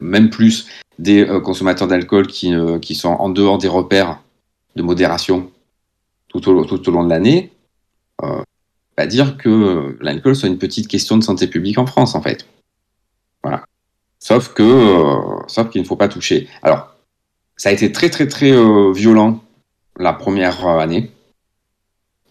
[0.00, 0.68] même plus,
[0.98, 4.20] des consommateurs d'alcool qui, sont en dehors des repères
[4.76, 5.50] de modération
[6.28, 7.52] tout au, long de l'année,
[8.22, 8.42] euh,
[8.96, 12.46] va dire que l'alcool soit une petite question de santé publique en France, en fait.
[13.42, 13.64] Voilà.
[14.18, 16.48] Sauf que, euh, sauf qu'il ne faut pas toucher.
[16.62, 16.94] Alors,
[17.56, 19.42] ça a été très très très euh, violent
[19.98, 21.10] la première année.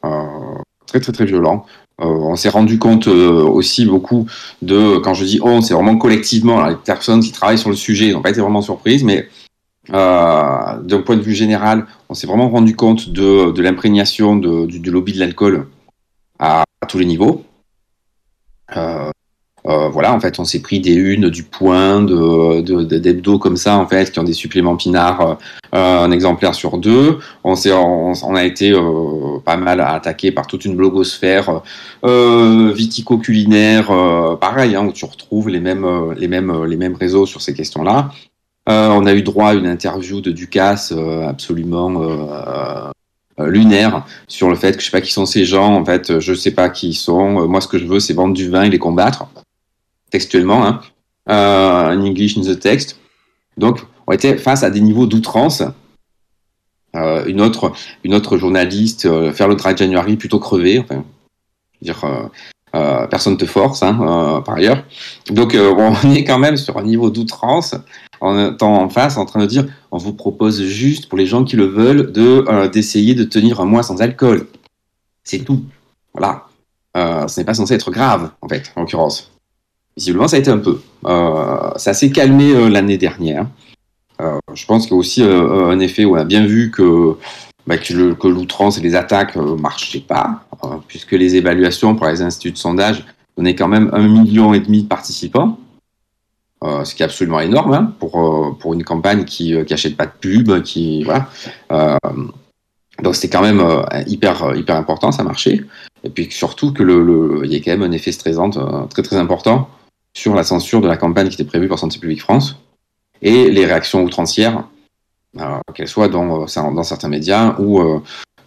[0.04, 1.66] Euh, très très très violent.
[2.02, 4.28] Euh, on s'est rendu compte euh, aussi beaucoup
[4.62, 8.12] de, quand je dis on, c'est vraiment collectivement, les personnes qui travaillent sur le sujet
[8.12, 9.30] n'ont pas été vraiment surprises, mais
[9.94, 14.80] Euh, D'un point de vue général, on s'est vraiment rendu compte de, de l'imprégnation du,
[14.80, 15.68] du, lobby de l'alcool
[16.40, 17.46] à, à, tous les niveaux.
[19.68, 22.62] Euh, euh, voilà, en fait, on s'est pris des unes du point, de,
[22.98, 25.38] d'hebdo comme ça, en fait, qui ont des suppléments pinards,
[25.74, 27.20] euh, un exemplaire sur deux.
[27.44, 31.62] On, s'est, on, a été euh, pas mal attaqué par toute une blogosphère
[32.04, 37.26] euh, vitico-culinaire, euh, pareil, hein, où tu retrouves les mêmes, les, mêmes, les mêmes réseaux
[37.26, 38.10] sur ces questions-là.
[38.68, 40.94] on a eu droit à une interview de Ducasse
[41.28, 42.92] absolument
[43.38, 46.34] lunaire sur le fait que je sais pas qui sont ces gens, en fait, je
[46.34, 47.48] sais pas qui ils sont.
[47.48, 49.28] Moi, ce que je veux, c'est vendre du vin et les combattre
[50.16, 50.80] textuellement, hein,
[51.30, 52.98] euh, in English in the text.
[53.58, 55.62] Donc, on était face à des niveaux d'outrance.
[56.96, 57.74] Euh, une, autre,
[58.06, 61.04] une autre journaliste, euh, faire le dry January plutôt crevé, enfin,
[61.82, 62.28] dire, euh,
[62.78, 64.86] euh, personne te force, hein, par ailleurs.
[65.30, 67.76] Donc, on est quand même sur un niveau d'outrance,
[68.22, 71.44] en étant en face, en train de dire, on vous propose juste, pour les gens
[71.44, 74.48] qui le veulent, de d'essayer de tenir un mois sans alcool.
[75.26, 75.66] C'est tout.
[76.14, 76.46] Voilà.
[76.96, 79.35] ce n'est pas censé être grave, en fait, en l'occurrence.
[79.98, 80.82] Visiblement, ça a été un peu.
[81.06, 83.48] Euh, ça s'est calmé euh, l'année dernière.
[84.22, 87.16] Euh, je pense qu'il y a aussi un effet où on a bien vu que,
[87.66, 90.46] bah, que, l'outrance et les attaques ne marchaient pas,
[90.88, 93.06] puisque les évaluations pour les instituts de sondage
[93.38, 95.60] donnaient quand même un million et demi de participants.
[96.64, 100.62] ce qui est absolument énorme hein, pour, pour une campagne qui n'achète pas de pub,
[100.62, 101.28] qui voilà.
[103.04, 103.62] donc c'était quand même
[104.08, 105.62] hyper hyper important, ça marchait.
[106.06, 108.50] Et puis surtout que le, le, y a quand même un effet stressant
[108.88, 109.70] très très important
[110.16, 112.58] sur la censure de la campagne qui était prévue par Santé publique France
[113.22, 114.66] et les réactions outrancières,
[115.40, 117.82] euh, qu'elles soient dans, euh, dans, certains médias ou,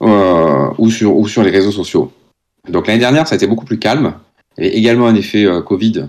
[0.00, 2.12] euh, ou, sur, ou sur les réseaux sociaux.
[2.68, 4.14] Donc l'année dernière, ça a été beaucoup plus calme.
[4.56, 6.08] Il y avait également un effet euh, Covid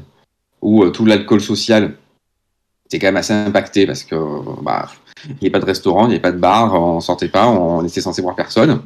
[0.61, 1.95] où euh, tout l'alcool social
[2.85, 4.15] était quand même assez impacté parce que
[4.61, 4.89] bah,
[5.25, 7.47] il n'y avait pas de restaurant, il n'y avait pas de bar, on sortait pas,
[7.47, 8.81] on était censé voir personne.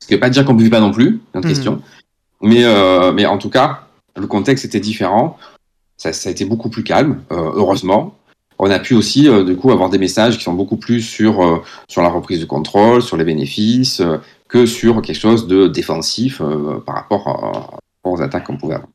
[0.00, 1.50] Ce qui ne veut pas dire qu'on ne buvait pas non plus, notre mmh.
[1.50, 1.82] question.
[2.42, 2.64] Mais,
[3.12, 5.36] mais en tout cas, le contexte était différent
[6.00, 8.16] ça, a été beaucoup plus calme, euh, heureusement.
[8.58, 11.42] On a pu aussi, euh, du coup, avoir des messages qui sont beaucoup plus sur,
[11.42, 14.02] euh, sur la reprise de contrôle, sur les bénéfices,
[14.48, 16.42] que sur quelque chose de défensif
[16.84, 18.90] par rapport aux attaques qu'on pouvait avoir.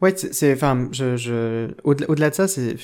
[0.00, 2.76] Ouais, c'est, enfin, je, je, au-delà de ça, c'est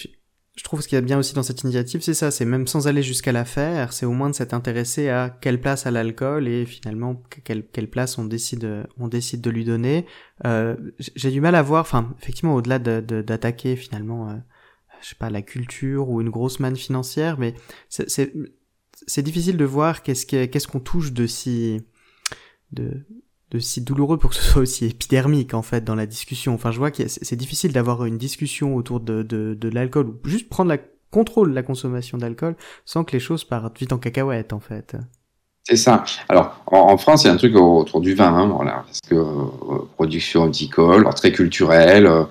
[0.57, 2.69] je trouve ce qu'il y a bien aussi dans cette initiative, c'est ça, c'est même
[2.69, 5.91] sans aller jusqu'à la faire, c'est au moins de s'être intéressé à quelle place a
[5.91, 10.07] l'alcool et finalement quelle, place on décide, on décide de lui donner.
[10.45, 14.35] Euh, J'ai du mal à voir, enfin effectivement au-delà d'attaquer finalement, euh,
[15.03, 17.55] je sais pas, la culture ou une grosse manne financière, mais
[17.89, 21.83] c'est difficile de voir qu'est-ce qu'on touche de si
[22.71, 23.05] de
[23.51, 26.55] de si douloureux pour que ce soit aussi épidermique en fait dans la discussion.
[26.55, 30.29] Enfin, je vois que c'est difficile d'avoir une discussion autour de, de, de l'alcool ou
[30.29, 30.79] juste prendre la
[31.11, 34.97] contrôle de la consommation d'alcool sans que les choses partent vite en cacahuète en fait.
[35.67, 36.05] C'est ça.
[36.29, 39.01] Alors, en, en, France, il y a un truc autour du vin, hein, voilà, parce
[39.01, 42.25] que euh, production viticole, très culturelle, euh,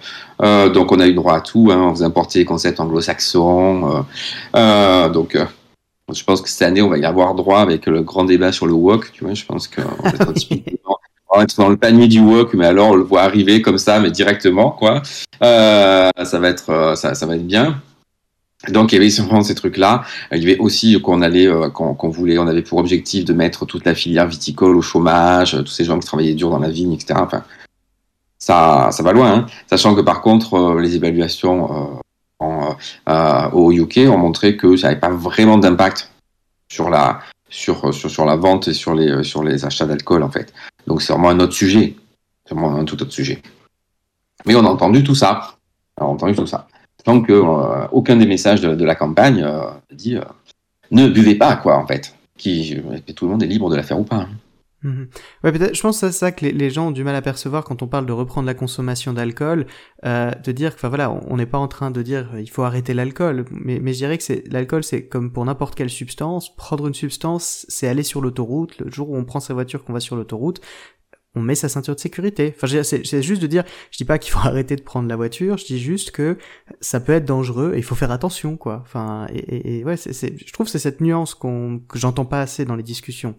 [0.44, 1.70] euh, donc on a eu droit à tout.
[1.72, 4.06] Hein, vous importez les concepts anglo-saxons,
[4.56, 5.36] euh, donc
[6.14, 8.68] je pense que cette année, on va y avoir droit avec le grand débat sur
[8.68, 9.12] le wok.
[9.14, 10.30] Tu vois, je pense qu'on va être
[10.86, 10.93] on
[11.42, 14.12] être dans le panier du wok, mais alors on le voit arriver comme ça, mais
[14.12, 15.02] directement, quoi.
[15.42, 17.82] Euh, ça va être, euh, ça, va être bien.
[18.70, 20.04] Donc il y avait sûrement ces trucs-là.
[20.32, 23.34] Il y avait aussi qu'on allait, euh, qu'on qu voulait, on avait pour objectif de
[23.34, 26.70] mettre toute la filière viticole au chômage, tous ces gens qui travaillaient dur dans la
[26.70, 27.16] vigne, etc.
[28.38, 29.34] Ça, ça va loin.
[29.34, 29.46] Hein.
[29.70, 32.02] Sachant que par contre, les évaluations
[32.40, 32.76] en,
[33.54, 36.12] au UK ont montré que ça n'avait pas vraiment d'impact
[36.70, 37.20] sur la,
[37.54, 40.54] sur, sur, sur la vente et sur les, sur les achats d'alcool en fait.
[40.88, 41.96] Donc c'est vraiment un autre sujet.
[42.46, 43.42] C'est vraiment un tout autre sujet.
[44.46, 45.56] Mais on a entendu tout ça.
[46.00, 46.68] On a entendu tout ça.
[47.06, 49.62] Que euh, aucun des messages de, la campagne euh,
[49.92, 50.24] dit euh,
[50.92, 52.16] ne buvez pas, quoi, en fait.
[52.38, 52.78] Qui,
[53.16, 54.16] tout le monde est libre de la faire ou pas.
[54.16, 54.30] Hein.
[54.84, 55.04] Mmh.
[55.44, 55.76] Ouais, peut-être.
[55.76, 57.88] Je pense que c'est ça que les, gens ont du mal à percevoir quand on
[57.88, 59.66] parle de reprendre la consommation d'alcool,
[60.06, 62.64] euh, de dire que, enfin voilà, on n'est pas en train de dire il faut
[62.64, 66.56] arrêter l'alcool, mais, mais je dirais que c'est l'alcool, c'est comme pour n'importe quelle substance.
[66.56, 68.78] Prendre une substance, c'est aller sur l'autoroute.
[68.80, 70.60] Le jour où on prend sa voiture, qu'on va sur l'autoroute,
[71.36, 72.54] on met sa ceinture de sécurité.
[72.56, 75.58] Enfin, c'est juste de dire, je dis pas qu'il faut arrêter de prendre la voiture,
[75.58, 76.38] je dis juste que
[76.80, 78.80] ça peut être dangereux et il faut faire attention, quoi.
[78.84, 82.76] Enfin, et, ouais, c'est, je trouve c'est cette nuance qu'on, que j'entends pas assez dans
[82.76, 83.36] les discussions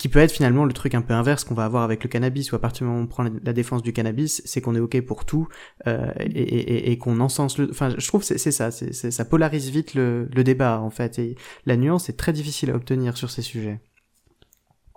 [0.00, 2.50] qui peut être finalement le truc un peu inverse qu'on va avoir avec le cannabis,
[2.52, 4.80] où à partir du moment où on prend la défense du cannabis, c'est qu'on est
[4.80, 5.46] ok pour tout
[5.86, 7.68] euh, et, et, et qu'on encense le.
[7.70, 11.36] Enfin, je trouve c'est c'est ça, ça polarise vite le, le débat en fait, et
[11.66, 13.78] la nuance est très difficile à obtenir sur ces sujets.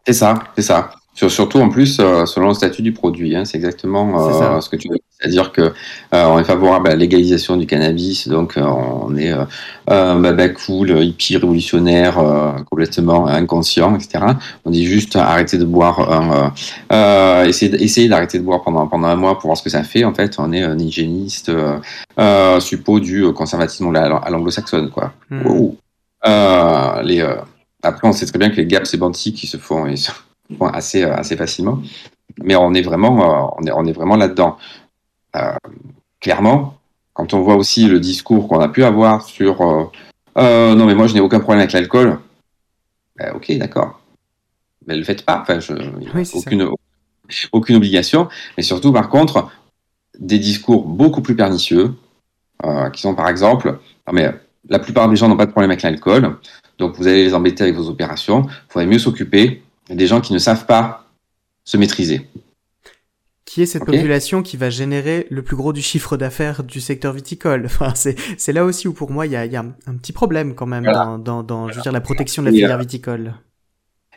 [0.08, 0.92] C'est ça, c'est ça.
[1.13, 3.36] Surtout en plus selon le statut du produit.
[3.36, 6.97] Hein, c'est exactement ce que tu veux c'est-à-dire que euh, on est favorable à la
[6.97, 12.21] légalisation du cannabis, donc euh, on est euh, bah, cool, hippie, révolutionnaire,
[12.69, 14.26] complètement inconscient, etc.
[14.65, 16.54] On dit juste arrêter de boire,
[17.45, 20.04] essayer, essayer d'arrêter de boire pendant pendant un mois pour voir ce que ça fait.
[20.04, 21.52] En fait, on est un hygiéniste,
[22.60, 25.13] suppos du conservatisme à l'anglo-saxonne, quoi.
[25.30, 25.71] Hmm.
[27.04, 27.26] les,
[27.82, 30.21] après, on sait très bien que les gaps sémantiques qui se font, ils se font
[30.62, 31.80] assez assez facilement.
[32.42, 34.58] Mais on est vraiment, on est, on est vraiment là-dedans.
[35.36, 35.56] Euh,
[36.20, 36.78] clairement,
[37.13, 39.86] quand on voit aussi le discours qu'on a pu avoir sur euh,
[40.38, 42.20] euh, non mais moi je n'ai aucun problème avec l'alcool,
[43.18, 44.00] ben, ok d'accord,
[44.86, 45.74] mais ne le faites pas, enfin, je,
[46.34, 46.70] aucune,
[47.52, 49.52] aucune obligation, mais surtout par contre
[50.20, 51.94] des discours beaucoup plus pernicieux
[52.94, 54.32] qui sont par exemple, non mais
[54.70, 56.38] la plupart des gens n'ont pas de problème avec l'alcool,
[56.78, 60.34] donc vous allez les embêter avec vos opérations, il faudrait mieux s'occuper des gens qui
[60.34, 61.08] ne savent pas
[61.63, 62.28] se maîtriser.
[63.46, 67.13] Qui est cette population qui va générer le plus gros du chiffre d'affaires du secteur
[67.13, 67.65] viticole?
[67.65, 70.56] Enfin, c'est là aussi où pour moi il y a, y a, un petit problème
[70.56, 73.36] quand même dans, dans, dans je veux dire, la protection de la filière viticole.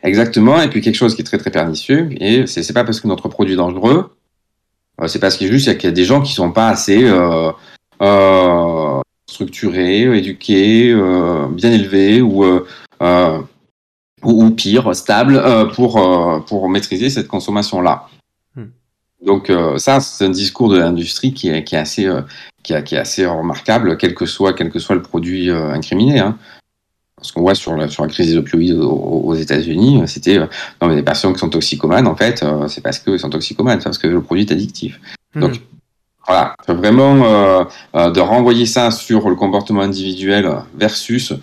[0.03, 3.07] Exactement, et puis quelque chose qui est très très pernicieux, et c'est pas parce que
[3.07, 4.15] notre produit est dangereux,
[5.01, 7.51] euh, c'est parce qu'il juste qu'il y a des gens qui sont pas assez euh,
[8.01, 13.41] euh, structurés, éduqués, euh, bien élevés ou, euh,
[14.23, 15.41] ou, ou, pire, stables
[15.73, 18.07] pour, pour maîtriser cette consommation-là.
[19.25, 22.21] Donc euh, ça, c'est un discours de l'industrie qui est, qui est assez, euh,
[22.63, 25.71] qui, est, qui, est, assez remarquable, quel que soit, quel que soit le produit euh,
[25.71, 26.19] incriminé.
[26.19, 26.37] Hein.
[27.21, 28.91] Ce qu'on voit sur la, sur la crise des opioïdes aux,
[29.25, 33.19] aux États-Unis, c'était non mais les personnes qui sont toxicomanes, en fait, c'est parce qu'ils
[33.19, 34.99] sont toxicomanes, c'est parce que le produit est addictif.
[35.33, 35.39] Mmh.
[35.39, 35.61] Donc
[36.27, 41.33] voilà, vraiment de renvoyer ça sur le comportement individuel versus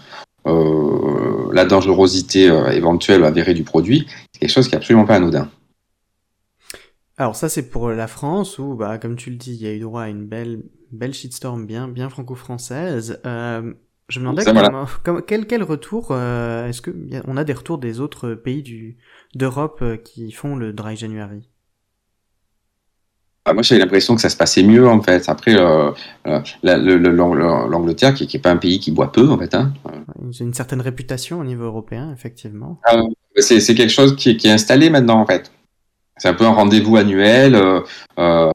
[1.54, 5.48] la dangerosité éventuelle avérée du produit, c'est quelque chose qui est absolument pas anodin.
[7.16, 9.72] Alors ça c'est pour la France où bah comme tu le dis il y a
[9.72, 13.20] eu droit à une belle belle shitstorm bien bien franco-française.
[13.24, 13.72] Euh,
[14.08, 16.90] je me demandais comment, quel quel retour euh, est-ce que
[17.26, 18.98] on a des retours des autres pays du
[19.34, 21.48] d'Europe euh, qui font le dry January?
[23.46, 25.28] Ah, moi, j'ai l'impression que ça se passait mieux, en fait.
[25.28, 25.90] Après, euh,
[26.26, 29.54] euh l'Angleterre, qui n'est pas un pays qui boit peu, en fait.
[29.54, 29.74] Hein.
[30.30, 32.80] J'ai une certaine réputation au niveau européen, effectivement.
[32.86, 33.02] Ah,
[33.36, 35.52] c'est quelque chose qui est, qui est installé maintenant, en fait.
[36.16, 37.54] C'est un peu un rendez-vous annuel.
[38.18, 38.50] Euh,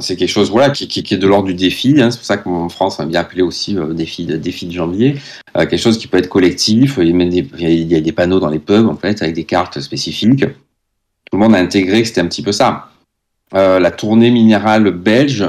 [0.00, 2.02] c'est quelque chose voilà, qui, qui, qui est de l'ordre du défi.
[2.02, 2.10] Hein.
[2.10, 5.14] C'est pour ça qu'en France, on a bien appelé aussi défi, défi de janvier.
[5.54, 6.98] Quelque chose qui peut être collectif.
[7.00, 9.34] Il y, a des, il y, a des, panneaux dans les pubs, en fait, avec
[9.34, 10.44] des cartes spécifiques.
[10.44, 12.87] Tout le monde a intégré que c'était un petit peu ça.
[13.54, 15.44] Euh, la tournée minérale belge,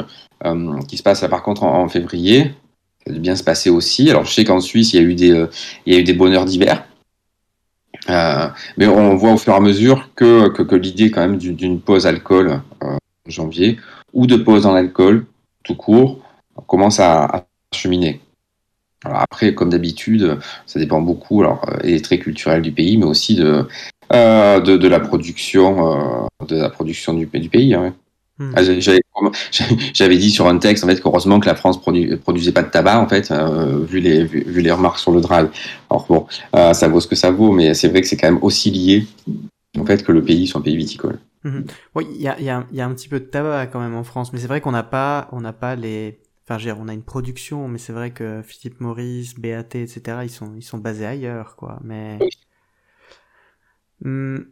[0.45, 2.53] euh, qui se passe par contre en, en, février,
[3.05, 4.09] ça bien se passer aussi.
[4.09, 5.45] Alors, je sais qu'en Suisse, il y a eu des,
[5.85, 6.85] il y a eu des bonheurs d'hiver.
[8.09, 12.07] Euh, mais on voit au fur et à mesure que, l'idée quand même d'une pause
[12.07, 13.77] alcool euh, en janvier
[14.13, 15.25] ou de pause dans l'alcool
[15.63, 16.19] tout court
[16.67, 18.21] commence à, à cheminer.
[19.05, 23.05] Alors après, comme d'habitude, ça dépend beaucoup, alors, euh, et très culturel du pays, mais
[23.05, 23.65] aussi de,
[24.13, 27.73] euh, de, de, la production, euh, de la production du, du pays.
[27.73, 27.93] Hein.
[28.37, 28.53] Hmm.
[28.55, 28.61] Ah,
[29.93, 32.69] j'avais dit sur un texte en fait qu'heureusement que la France ne produisait pas de
[32.69, 35.49] tabac en fait euh, vu les vu, vu, les remarques sur le drive.
[35.89, 36.25] Alors bon,
[36.73, 39.05] ça vaut ce que ça vaut, mais c'est vrai que c'est quand même aussi lié
[39.77, 41.19] en fait que le pays soit un pays viticole.
[41.43, 41.63] Hmm.
[41.95, 43.95] Oui, il y a, y, a, y a un petit peu de tabac quand même
[43.95, 46.17] en France, mais c'est vrai qu'on n'a pas on n'a pas les
[46.49, 50.55] Enfin, on a une production, mais c'est vrai que Philippe Maurice, BAT, etc., ils sont,
[50.55, 51.79] ils sont basés ailleurs, quoi.
[51.83, 52.17] Mais
[54.03, 54.45] hum,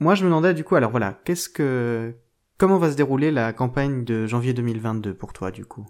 [0.00, 2.14] moi, je me demandais du coup, alors voilà, qu'est-ce que
[2.62, 5.84] Comment va se dérouler la campagne de janvier 2022 pour toi, du coup?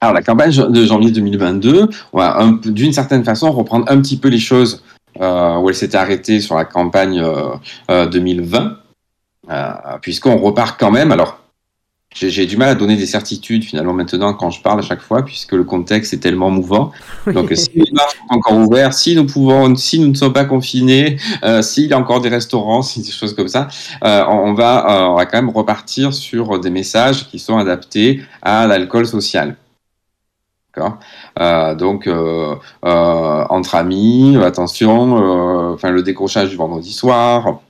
[0.00, 4.28] Alors, la campagne de janvier 2022, on va d'une certaine façon reprendre un petit peu
[4.28, 4.82] les choses
[5.20, 7.50] euh, où elle s'était arrêtée sur la campagne euh,
[7.90, 8.78] euh, 2020,
[9.50, 11.12] euh, puisqu'on repart quand même.
[11.12, 11.37] Alors,
[12.20, 15.24] j'ai du mal à donner des certitudes finalement maintenant quand je parle à chaque fois,
[15.24, 16.92] puisque le contexte est tellement mouvant.
[17.26, 20.44] Donc si les bars sont encore ouverts, si nous pouvons, si nous ne sommes pas
[20.44, 23.68] confinés, euh, s'il y a encore des restaurants, si des choses comme ça,
[24.04, 28.22] euh, on va, euh, on va quand même repartir sur des messages qui sont adaptés
[28.42, 29.56] à l'alcool social.
[31.38, 32.54] Euh, donc euh,
[32.84, 37.60] euh, entre amis, attention, enfin le décrochage du vendredi soir,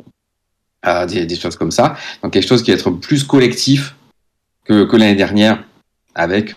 [1.08, 1.96] des, des, choses comme ça.
[2.22, 3.96] Donc quelque chose qui va être plus collectif
[4.68, 5.64] que, que l'année dernière
[6.14, 6.56] avec,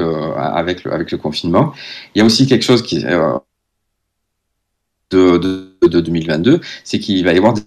[0.00, 1.72] euh, avec, le, avec le confinement.
[2.14, 3.38] Il y a aussi quelque chose qui, euh,
[5.10, 7.62] de, de, de 2022, c'est qu'il va y avoir des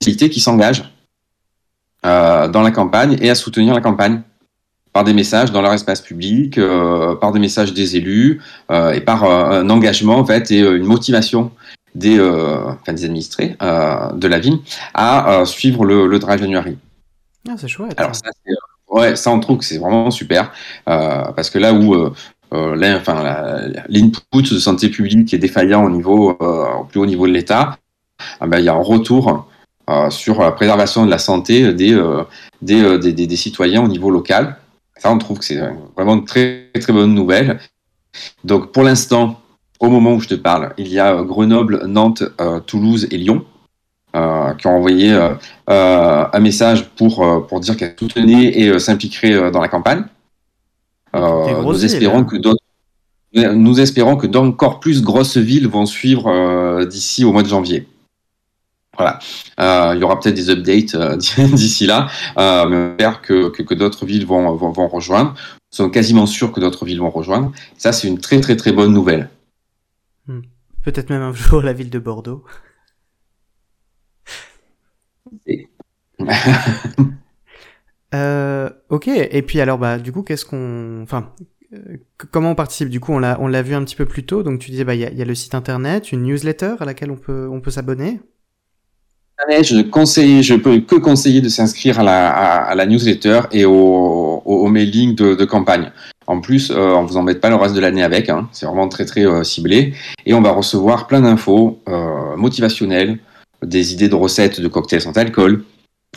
[0.00, 0.84] activités qui s'engagent
[2.06, 4.22] euh, dans la campagne et à soutenir la campagne
[4.92, 8.40] par des messages dans leur espace public, euh, par des messages des élus
[8.70, 11.52] euh, et par euh, un engagement en fait et une motivation
[11.94, 14.58] des, enfin, des administrés de la ville
[14.94, 16.78] à suivre le, le Dry January.
[17.48, 17.94] Ah, c'est chouette.
[17.98, 18.30] Alors ça,
[18.90, 20.52] ouais, ça on trouve que c'est vraiment super
[20.86, 21.94] parce que là où
[22.52, 27.78] l'input de santé publique est défaillant au niveau au plus haut niveau de l'État,
[28.40, 29.46] ah ben, il y a un retour
[30.10, 32.00] sur la préservation de la santé des,
[32.60, 34.56] des, des, des, citoyens au niveau local.
[34.96, 35.60] Ça, on trouve que c'est
[35.96, 37.58] vraiment une très, très bonne nouvelle.
[38.44, 39.40] Donc, pour l'instant,
[39.80, 43.16] au moment où je te parle, il y a euh, Grenoble, Nantes, euh, Toulouse et
[43.16, 43.44] Lyon
[44.16, 45.12] euh, qui ont envoyé
[45.66, 50.04] un message pour, pour dire qu'elles soutenaient et s'impliqueraient dans la campagne.
[51.14, 52.62] nous espérons que d'autres
[53.32, 57.86] nous espérons que d'encore plus grosses villes vont suivre d'ici au mois de janvier.
[58.98, 59.20] Voilà.
[59.94, 60.96] il y aura peut-être des updates
[61.54, 65.34] d'ici là, mais j'espère que, que, que d'autres villes vont, vont, vont, rejoindre.
[65.72, 67.52] Nous sommes quasiment sûrs que d'autres villes vont rejoindre.
[67.78, 69.30] Ça, c'est une très très très bonne nouvelle.
[70.26, 70.40] Hmm.
[70.82, 72.42] Peut-être même un jour la ville de Bordeaux.
[78.14, 81.32] euh, ok, et puis alors bah du coup qu'est-ce qu'on, enfin
[81.72, 81.96] euh,
[82.30, 82.88] comment on participe?
[82.88, 85.00] Du coup on l'a vu un petit peu plus tôt, donc tu disais bah il
[85.00, 87.70] y a, y a, le site internet, une newsletter à laquelle on peut on peut
[87.70, 88.20] s'abonner?
[89.48, 94.42] Je conseille, je peux que conseiller de s'inscrire à la, à, la, newsletter et au,
[94.44, 95.90] au, mailing de, de campagne.
[96.26, 98.28] En plus, euh, on vous embête pas le reste de l'année avec.
[98.28, 98.48] Hein.
[98.52, 99.94] C'est vraiment très très euh, ciblé.
[100.26, 103.18] Et on va recevoir plein d'infos euh, motivationnelles,
[103.62, 105.64] des idées de recettes de cocktails sans alcool,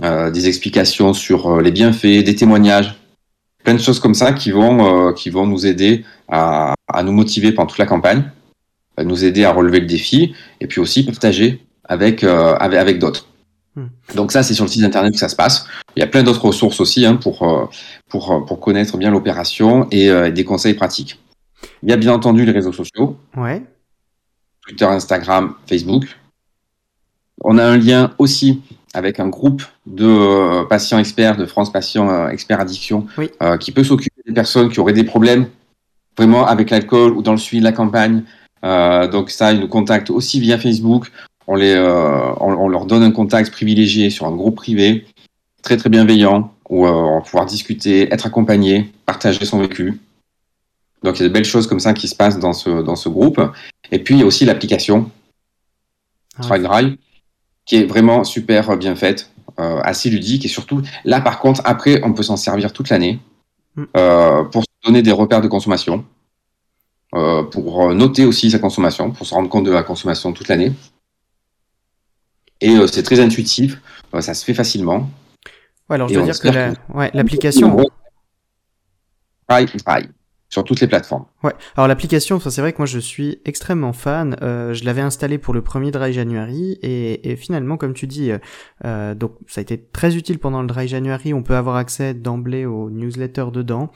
[0.04, 2.96] euh, des explications sur euh, les bienfaits, des témoignages,
[3.64, 7.52] plein de choses comme ça qui vont qui vont nous aider à, à, nous motiver
[7.52, 8.24] pendant toute la campagne,
[8.98, 13.28] à nous aider à relever le défi et puis aussi partager avec avec, avec d'autres.
[13.76, 13.88] Hmm.
[14.16, 15.66] Donc ça, c'est sur le site internet que ça se passe.
[15.96, 17.66] Il y a plein d'autres ressources aussi hein, pour, euh,
[18.08, 21.20] pour, euh, pour connaître bien l'opération et euh, des conseils pratiques.
[21.82, 23.18] Il y a bien entendu les réseaux sociaux.
[23.36, 23.64] Ouais.
[24.62, 26.06] Twitter, Instagram, Facebook.
[27.44, 28.62] On a un lien aussi
[28.94, 33.30] avec un groupe de patients experts de France Patients Experts Addiction oui.
[33.60, 35.48] qui peut s'occuper des personnes qui auraient des problèmes
[36.16, 38.24] vraiment avec l'alcool ou dans le suivi de la campagne.
[38.62, 41.12] donc ça, ils nous contactent aussi via Facebook
[41.48, 45.06] on, les, euh, on, on, leur donne un contact privilégié sur un groupe privé,
[45.62, 50.00] très très bienveillant, où euh, on va pouvoir discuter, être accompagné, partager son vécu.
[51.04, 52.96] Donc il y a de belles choses comme ça qui se passent dans ce, dans
[52.96, 53.42] ce groupe.
[53.92, 55.12] Et puis il y a aussi l'application
[56.38, 56.98] ah, Dry,
[57.66, 62.02] qui est vraiment super bien faite, euh, assez ludique et surtout là par contre après
[62.04, 63.20] on peut s'en servir toute l'année
[63.76, 63.84] mm.
[63.96, 66.06] euh, pour se donner des repères de consommation,
[67.16, 70.74] euh, pour noter aussi sa consommation, pour se rendre compte de la consommation toute l'année.
[72.62, 73.80] Et euh, c'est très intuitif,
[74.14, 75.10] euh, ça se fait facilement.
[75.90, 76.74] Ouais, alors je veux dire que
[77.14, 77.68] l'application.
[77.70, 77.84] La...
[77.84, 77.90] Ouais,
[79.48, 80.08] pareil, pareil
[80.54, 81.26] sur toutes les plateformes.
[81.44, 81.54] Ouais.
[81.76, 84.38] Alors l'application, c'est vrai que moi je suis extrêmement fan.
[84.42, 88.32] Euh, je l'avais installé pour le premier Dry January et, et finalement, comme tu dis,
[88.86, 91.34] euh, donc ça a été très utile pendant le Dry January.
[91.34, 93.92] On peut avoir accès d'emblée aux newsletters dedans.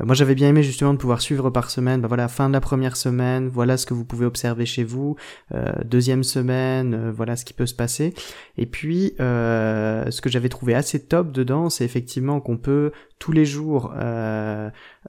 [0.00, 2.00] Euh, moi j'avais bien aimé justement de pouvoir suivre par semaine.
[2.00, 5.16] Bah voilà, fin de la première semaine, voilà ce que vous pouvez observer chez vous.
[5.54, 8.14] Euh, deuxième semaine, euh, voilà ce qui peut se passer.
[8.56, 13.44] Et puis ce que j'avais trouvé assez top dedans, c'est effectivement qu'on peut tous les
[13.44, 13.92] jours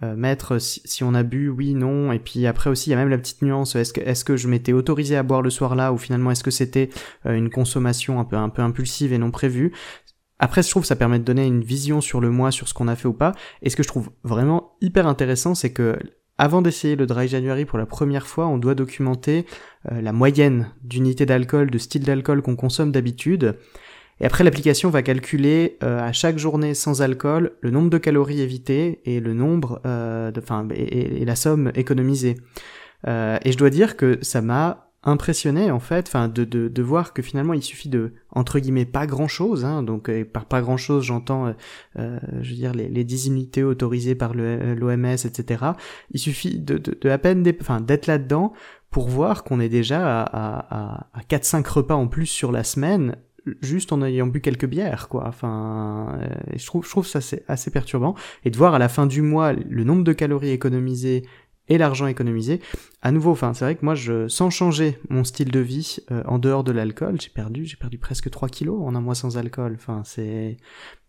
[0.02, 1.74] mettre si, si on a bu, oui
[2.12, 3.76] Et puis après aussi, il y a même la petite nuance.
[3.76, 6.90] Est-ce que, je m'étais autorisé à boire le soir là, ou finalement est-ce que c'était
[7.26, 9.74] euh, une consommation un peu, un peu impulsive et non prévue?
[10.40, 12.74] Après, je trouve que ça permet de donner une vision sur le mois, sur ce
[12.74, 13.34] qu'on a fait ou pas.
[13.62, 15.98] Et ce que je trouve vraiment hyper intéressant, c'est que
[16.38, 19.46] avant d'essayer le dry January pour la première fois, on doit documenter
[19.92, 23.58] euh, la moyenne d'unités d'alcool, de style d'alcool qu'on consomme d'habitude.
[24.20, 28.42] Et après, l'application va calculer euh, à chaque journée sans alcool le nombre de calories
[28.42, 32.36] évitées et le nombre, euh, de, enfin, et, et, la somme économisée.
[33.08, 36.82] Euh, et je dois dire que ça m'a impressionné en fait, enfin, de, de, de,
[36.82, 39.66] voir que finalement il suffit de entre guillemets pas grand chose.
[39.66, 41.54] Hein, donc par pas grand chose, j'entends, euh,
[42.00, 45.66] euh, je veux dire les, les 10 unités autorisées par l'OMS, etc.
[46.12, 48.54] Il suffit de, de, de à peine, enfin, d'être là-dedans
[48.90, 53.16] pour voir qu'on est déjà à, à, à 4-5 repas en plus sur la semaine
[53.62, 55.28] juste en ayant bu quelques bières, quoi.
[55.28, 58.16] Enfin, euh, je trouve, je trouve ça assez, assez perturbant.
[58.46, 61.24] Et de voir à la fin du mois le nombre de calories économisées
[61.70, 62.60] et l'argent économisé.
[63.02, 66.24] À nouveau, enfin, c'est vrai que moi, je, sans changer mon style de vie euh,
[66.26, 69.38] en dehors de l'alcool, j'ai perdu, j'ai perdu presque 3 kilos en un mois sans
[69.38, 69.74] alcool.
[69.76, 70.58] Enfin, c'est,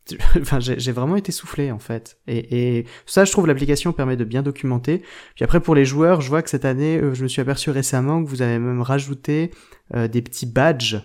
[0.40, 2.18] enfin, j'ai vraiment été soufflé en fait.
[2.26, 5.02] Et, et ça, je trouve, l'application permet de bien documenter.
[5.34, 7.70] Puis après, pour les joueurs, je vois que cette année, euh, je me suis aperçu
[7.70, 9.50] récemment que vous avez même rajouté
[9.94, 10.98] euh, des petits badges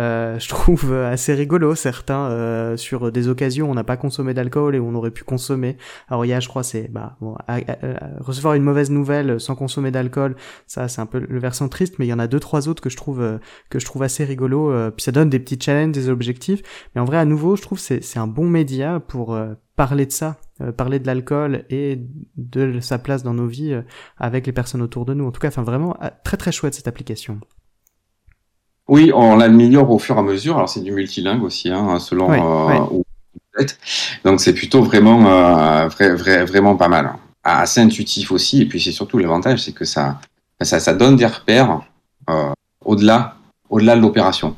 [0.00, 4.34] euh, je trouve assez rigolo certains euh, sur des occasions où on n'a pas consommé
[4.34, 5.76] d'alcool et où on aurait pu consommer.
[6.08, 7.36] Alors il y a, je crois, c'est bah bon,
[8.20, 10.36] recevoir une mauvaise nouvelle sans consommer d'alcool,
[10.66, 12.82] ça c'est un peu le versant triste, mais il y en a deux trois autres
[12.82, 13.38] que je trouve euh,
[13.70, 14.70] que je trouve assez rigolo.
[14.70, 16.62] Euh, puis ça donne des petits challenges, des objectifs.
[16.94, 19.38] Mais en vrai, à nouveau, je trouve c'est c'est un bon média pour
[19.76, 20.36] parler de ça,
[20.76, 22.00] parler de l'alcool et
[22.36, 23.80] de sa place dans nos vies
[24.16, 25.26] avec les personnes autour de nous.
[25.26, 27.40] En tout cas, enfin vraiment très très chouette cette application.
[28.88, 30.56] Oui, on l'améliore au fur et à mesure.
[30.56, 33.78] Alors c'est du multilingue aussi, hein, selon euh, où vous êtes.
[34.24, 35.88] Donc c'est plutôt vraiment, euh,
[36.46, 37.12] vraiment pas mal.
[37.44, 38.62] Assez intuitif aussi.
[38.62, 40.18] Et puis c'est surtout l'avantage, c'est que ça,
[40.62, 41.82] ça, ça, donne des repères
[42.30, 42.50] euh,
[42.82, 43.36] au-delà,
[43.68, 44.56] au-delà de l'opération.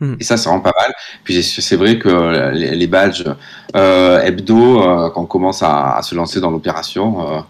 [0.00, 0.16] Hmm.
[0.18, 0.92] Et ça, ça rend pas mal.
[1.22, 3.24] Puis c'est vrai que les, badges
[3.72, 7.44] hebdo, quand on commence à, se lancer dans l'opération,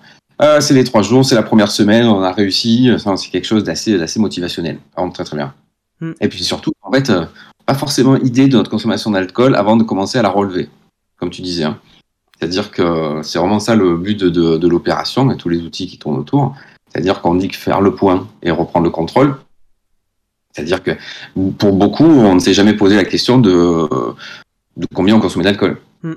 [0.61, 2.91] c'est les trois jours, c'est la première semaine, on a réussi.
[2.99, 4.79] C'est quelque chose d'assez, d'assez motivationnel.
[4.95, 5.55] Vraiment très très bien.
[6.01, 6.13] Mm.
[6.21, 7.27] Et puis surtout, en fait, euh,
[7.67, 10.69] pas forcément idée de notre consommation d'alcool avant de commencer à la relever,
[11.19, 11.65] comme tu disais.
[11.65, 11.79] Hein.
[12.39, 15.99] C'est-à-dire que c'est vraiment ça le but de, de, l'opération et tous les outils qui
[15.99, 16.55] tournent autour.
[16.89, 19.37] C'est-à-dire qu'on dit que faire le point et reprendre le contrôle.
[20.53, 20.93] C'est-à-dire que
[21.59, 23.89] pour beaucoup, on ne s'est jamais posé la question de,
[24.77, 25.81] de combien on consommait d'alcool.
[26.03, 26.13] Mm.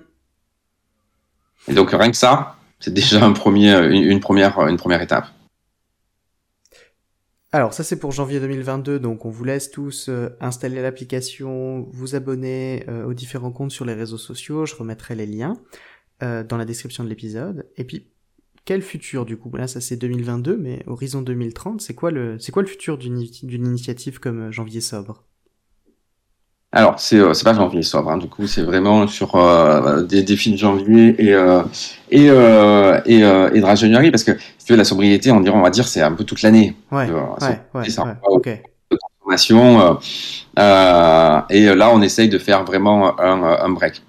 [1.69, 5.27] Et donc rien que ça, c'est déjà un premier, une, première, une première étape.
[7.57, 12.13] Alors ça c'est pour janvier 2022, donc on vous laisse tous euh, installer l'application, vous
[12.13, 15.59] abonner euh, aux différents comptes sur les réseaux sociaux, je remettrai les liens
[16.21, 17.67] euh, dans la description de l'épisode.
[17.75, 18.11] Et puis
[18.63, 19.51] quel futur du coup?
[19.57, 23.17] Là ça c'est 2022, mais horizon 2030, c'est quoi c'est quoi le futur d'une
[23.51, 25.23] initiative comme janvier sobre?
[26.73, 30.51] Alors, c'est euh, pas janvier sobre, hein, du coup, c'est vraiment sur euh, des défis
[30.51, 31.63] de janvier et, euh,
[32.11, 35.55] et, euh, et, euh, et, de parce que si tu veux, la sobriété, on, dirait,
[35.55, 36.75] on va dire, c'est un peu toute l'année.
[36.91, 37.21] Ouais, ouais,
[37.73, 39.97] ouais, ça, ouais de consommation.
[40.59, 44.01] Euh, et là, on essaye de faire vraiment un, un break.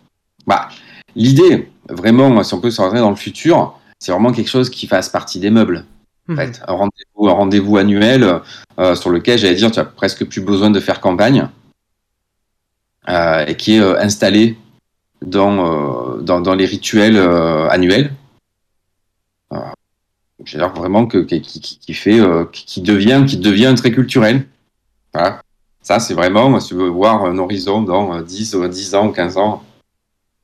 [0.47, 0.69] Bah,
[1.15, 5.09] L'idée, vraiment, si on peut s'orienter dans le futur, c'est vraiment quelque chose qui fasse
[5.09, 5.85] partie des meubles.
[6.29, 6.39] En mhm.
[6.39, 8.41] fait, un rendez-vous rendez annuel
[8.95, 11.68] sur lequel, j'allais dire, tu as presque plus besoin de faire campagne euh,
[13.09, 14.57] et qui est euh, installé
[15.23, 17.19] dans, euh, dans, dans, les rituels
[17.71, 18.13] annuels.
[20.55, 22.21] L'air vraiment que, qui, qui, fait,
[22.53, 24.47] qui devient, qui devient très culturel.
[25.13, 25.43] Voilà.
[25.83, 29.37] Ça, c'est vraiment, si tu veux voir un horizon dans 10, 10 ans ou 15
[29.37, 29.63] ans,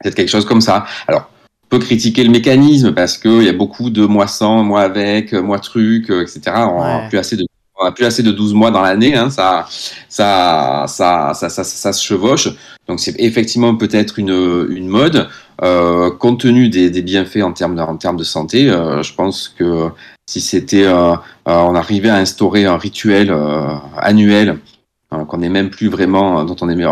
[0.00, 0.84] peut-être quelque chose comme ça.
[1.06, 1.30] Alors,
[1.64, 5.32] on peut critiquer le mécanisme parce qu'il y a beaucoup de mois sans, mois avec,
[5.32, 6.40] mois truc, etc.
[6.56, 7.46] On n'a plus assez de
[7.80, 9.66] on a plus assez de 12 mois dans l'année, hein, ça,
[10.08, 12.48] ça, ça, ça, ça, ça, se chevauche.
[12.86, 15.28] Donc c'est effectivement peut-être une, une mode.
[15.62, 19.14] Euh, compte tenu des, des, bienfaits en termes de, en termes de santé, euh, je
[19.14, 19.90] pense que
[20.26, 21.16] si c'était, euh, euh
[21.46, 24.58] on arrivait à instaurer un rituel euh, annuel
[25.12, 26.86] euh, qu'on n'est même plus vraiment, dont on n'est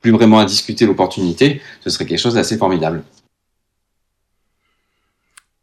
[0.00, 3.02] plus vraiment à discuter l'opportunité, ce serait quelque chose d'assez formidable.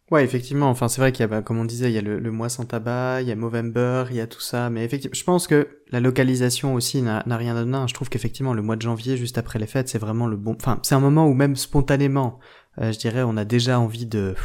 [0.10, 0.70] Ouais, effectivement.
[0.70, 2.48] Enfin, c'est vrai qu'il y a, bah, comme on disait, il y a le, mois
[2.48, 4.70] sans tabac, il y a Movember, il y a tout ça.
[4.70, 7.88] Mais effectivement, je pense que la localisation aussi n'a rien d'anodin.
[7.88, 10.56] Je trouve qu'effectivement, le mois de janvier, juste après les fêtes, c'est vraiment le bon.
[10.58, 12.40] Enfin, c'est un moment où même spontanément,
[12.80, 14.36] euh, je dirais, on a déjà envie de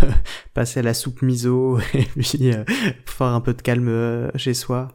[0.54, 2.64] passer à la soupe miso et puis euh,
[3.06, 4.88] faire un peu de calme euh, chez soi.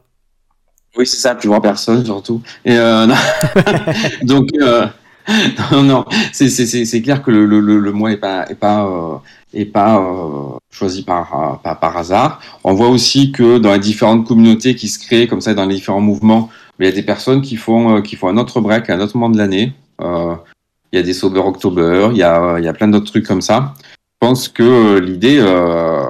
[0.96, 1.34] Oui, c'est ça.
[1.34, 2.40] Plus voir personne surtout.
[2.64, 3.16] Et non.
[4.22, 4.50] donc.
[5.72, 8.44] non, non, c'est clair que le, le, le, mois est pas,
[9.72, 12.40] pas euh, choisi par, par, hasard.
[12.62, 15.76] On voit aussi que dans les différentes communautés qui se créent comme ça dans les
[15.76, 19.00] différents mouvements, il y a des personnes qui font, euh, un autre break à un
[19.00, 19.72] autre moment de l'année.
[20.00, 20.34] Euh,
[20.92, 23.74] il y a des Sober October, il y a, plein d'autres trucs comme ça.
[23.82, 26.04] Je pense que l'idée, euh,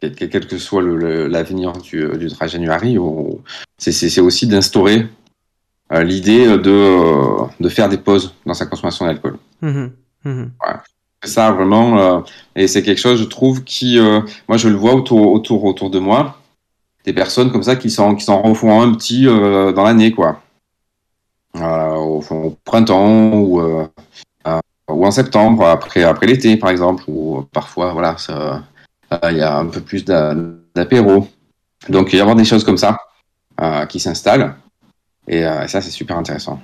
[0.00, 2.96] quel, que soit l'avenir du, du dry January,
[3.78, 5.06] c'est aussi d'instaurer
[5.90, 9.38] l'idée de, de faire des pauses dans sa consommation d'alcool.
[9.60, 9.88] Mmh
[10.24, 10.44] mmh
[11.24, 12.20] ça vraiment, euh,
[12.56, 15.90] et c'est quelque chose, je trouve, qui, euh, moi, je le vois autour, autour, autour
[15.90, 16.38] de moi,
[17.04, 20.40] des personnes comme ça qui s'en, qui s'en refont un petit euh, dans l'année, quoi,
[21.54, 23.60] au, au, printemps ou,
[24.88, 28.16] ou en septembre, après, après l'été, par exemple, ou parfois, voilà,
[29.30, 31.28] il y a un peu plus d'apéro.
[31.88, 32.98] Donc, il y a avoir des choses comme ça
[33.88, 34.54] qui s'installent,
[35.38, 36.60] et ça, c'est super intéressant.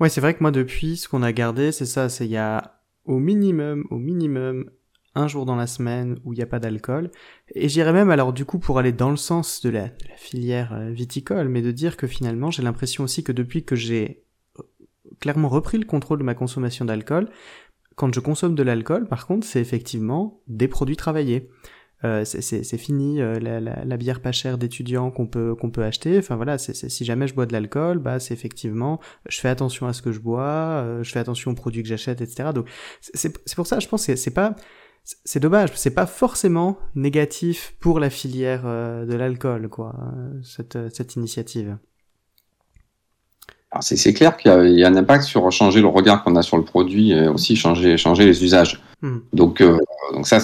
[0.00, 2.36] Ouais, c'est vrai que moi, depuis, ce qu'on a gardé, c'est ça, c'est il y
[2.36, 4.70] a au minimum, au minimum,
[5.14, 7.10] un jour dans la semaine où il n'y a pas d'alcool.
[7.54, 10.90] Et j'irais même alors du coup pour aller dans le sens de la, filière euh,
[10.90, 14.22] viticole, mais de dire que finalement j'ai l'impression aussi que depuis que j'ai
[14.58, 14.62] euh,
[15.20, 17.28] clairement repris le contrôle de ma consommation d'alcool,
[17.96, 21.50] quand je consomme de l'alcool, par contre, c'est effectivement des produits travaillés.
[22.04, 25.82] Euh, c'est fini euh, la, la, la, bière pas chère d'étudiants qu'on peut qu'on peut
[25.82, 26.16] acheter.
[26.18, 29.88] Enfin voilà, c'est si jamais je bois de l'alcool, bah c'est effectivement, je fais attention
[29.88, 32.50] à ce que je bois, euh, je fais attention aux produits que j'achète, etc.
[32.54, 32.68] Donc
[33.00, 34.54] c'est pour ça, je pense que c'est pas
[35.24, 39.94] c'est dommage, c'est pas forcément négatif pour la filière de l'alcool, quoi,
[40.42, 41.78] cette, cette initiative.
[43.80, 46.64] C'est clair qu'il y, a un impact sur changer le regard qu'on a sur le
[46.64, 48.82] produit et aussi changer, changer les usages.
[49.00, 49.20] Hmm.
[49.32, 49.62] Donc,
[50.12, 50.40] donc ça,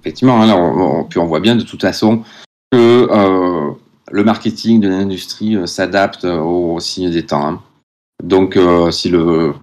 [0.00, 2.22] effectivement, hein, on, puis on voit bien de toute façon
[2.72, 3.72] que euh,
[4.10, 7.46] le marketing de l'industrie euh, s'adapte aux signes des temps.
[7.46, 7.62] Hein.
[8.22, 9.54] Donc, euh, si le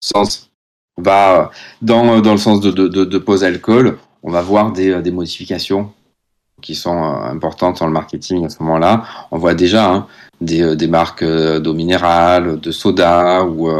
[0.00, 0.50] sens
[0.96, 1.50] va
[1.82, 5.92] dans, dans le sens de, de, de, pause alcool, on va voir des, des, modifications
[6.60, 9.04] qui sont importantes dans le marketing à ce moment-là.
[9.30, 10.06] On voit déjà hein,
[10.40, 13.70] des, des, marques d'eau minérale, de soda ou,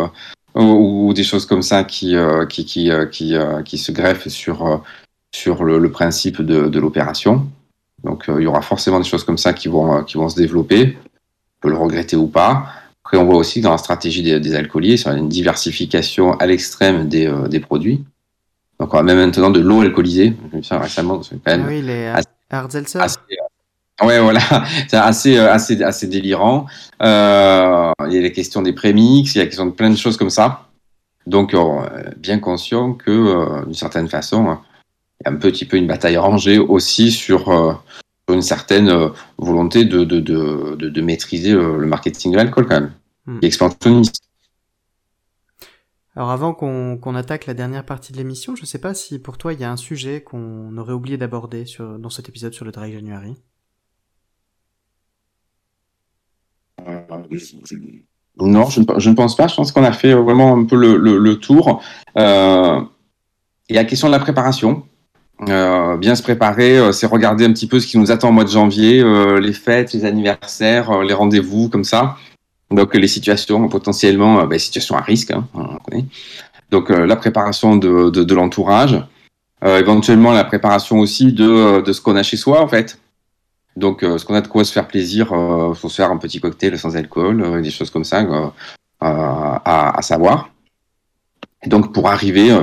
[0.55, 2.15] ou, des choses comme ça qui,
[2.49, 3.35] qui, qui, qui,
[3.67, 4.83] qui se greffent sur
[5.33, 7.47] sur le, principe de, l'opération.
[8.05, 10.29] Donc euh, il y aura forcément des choses comme ça qui vont, euh, qui vont
[10.29, 10.97] se développer.
[10.97, 12.67] On peut le regretter ou pas.
[13.05, 17.27] Après, on voit aussi dans la stratégie des, alcooliers, sur une diversification à l'extrême des,
[17.27, 18.05] euh, des, produits.
[18.79, 20.35] Donc, on a même maintenant de l'eau alcoolisée.
[20.63, 21.65] Ça récemment, c'est quand même.
[21.65, 22.13] Ah oui, les
[22.51, 23.01] hard seltzer.
[24.03, 24.41] ouais, voilà,
[24.89, 26.67] c'est assez, assez, assez délirant.
[27.03, 29.91] Euh, il y a les questions des prémix, il y a la question de plein
[29.91, 30.69] de choses comme ça.
[31.27, 31.55] Donc,
[32.17, 34.61] bien conscient que, d'une certaine façon, y a
[35.25, 37.75] un petit peu une bataille rangée aussi sur, euh,
[38.29, 39.09] une certaine euh,
[39.39, 42.93] volonté de, de, de, de, maîtriser le, marketing de l'alcool quand même,
[43.27, 43.39] hmm.
[43.43, 44.23] expansionniste.
[46.17, 49.39] Alors avant qu'on attaque la dernière partie de l'émission, je ne sais pas si pour
[49.39, 51.65] toi il y a un sujet qu'on aurait oublié d'aborder
[51.99, 53.37] dans cet épisode sur le Dry January.
[56.87, 57.01] Euh,
[58.39, 59.49] non, je ne, je ne, pense pas.
[59.49, 61.83] Je pense qu'on a fait vraiment un peu le, le, tour.
[62.17, 62.81] Euh,
[63.69, 64.87] il y a la question de la préparation.
[65.49, 68.33] Euh, bien se préparer, euh, c'est regarder un petit peu ce qui nous attend au
[68.33, 72.17] mois de janvier, euh, les fêtes, les anniversaires, les rendez-vous, comme ça.
[72.71, 75.47] Donc les situations potentiellement, ben, situations à risque, hein.
[76.71, 79.03] Donc la préparation de, l'entourage,
[79.65, 83.01] éventuellement la préparation aussi de, ce qu'on a chez soi en fait.
[83.75, 86.39] Donc ce qu'on a de quoi se faire plaisir, il faut se faire un petit
[86.39, 88.25] cocktail sans alcool, des choses comme ça
[89.01, 90.51] à, savoir.
[91.67, 92.57] Donc pour arriver,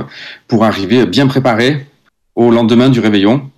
[0.46, 1.86] pour arriver bien préparé,
[2.38, 3.50] au lendemain du réveillon.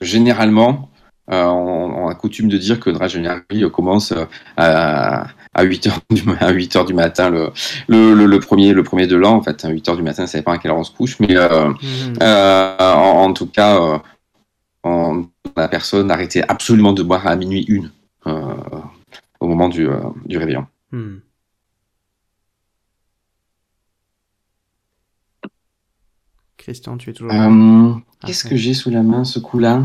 [0.00, 0.90] Généralement,
[1.30, 4.24] euh, on, a coutume de dire que le January commence euh,
[4.56, 7.52] à, à 8 heures du, à 8 heures du matin le,
[7.88, 9.34] le, premier, le premier de l'an.
[9.34, 11.20] En fait, à 8 heures du matin, ça dépend à quelle heure on se couche,
[11.20, 12.22] mais euh, mmh.
[12.80, 14.00] en, tout cas,
[14.84, 17.90] la personne arrêtait absolument de boire à minuit une
[19.40, 19.86] au moment du,
[20.24, 20.66] du réveillon.
[20.92, 21.16] Mmh.
[26.66, 27.94] Christian, tu es toujours euh,
[28.26, 29.84] Qu'est-ce que j'ai sous la main ce coup-là?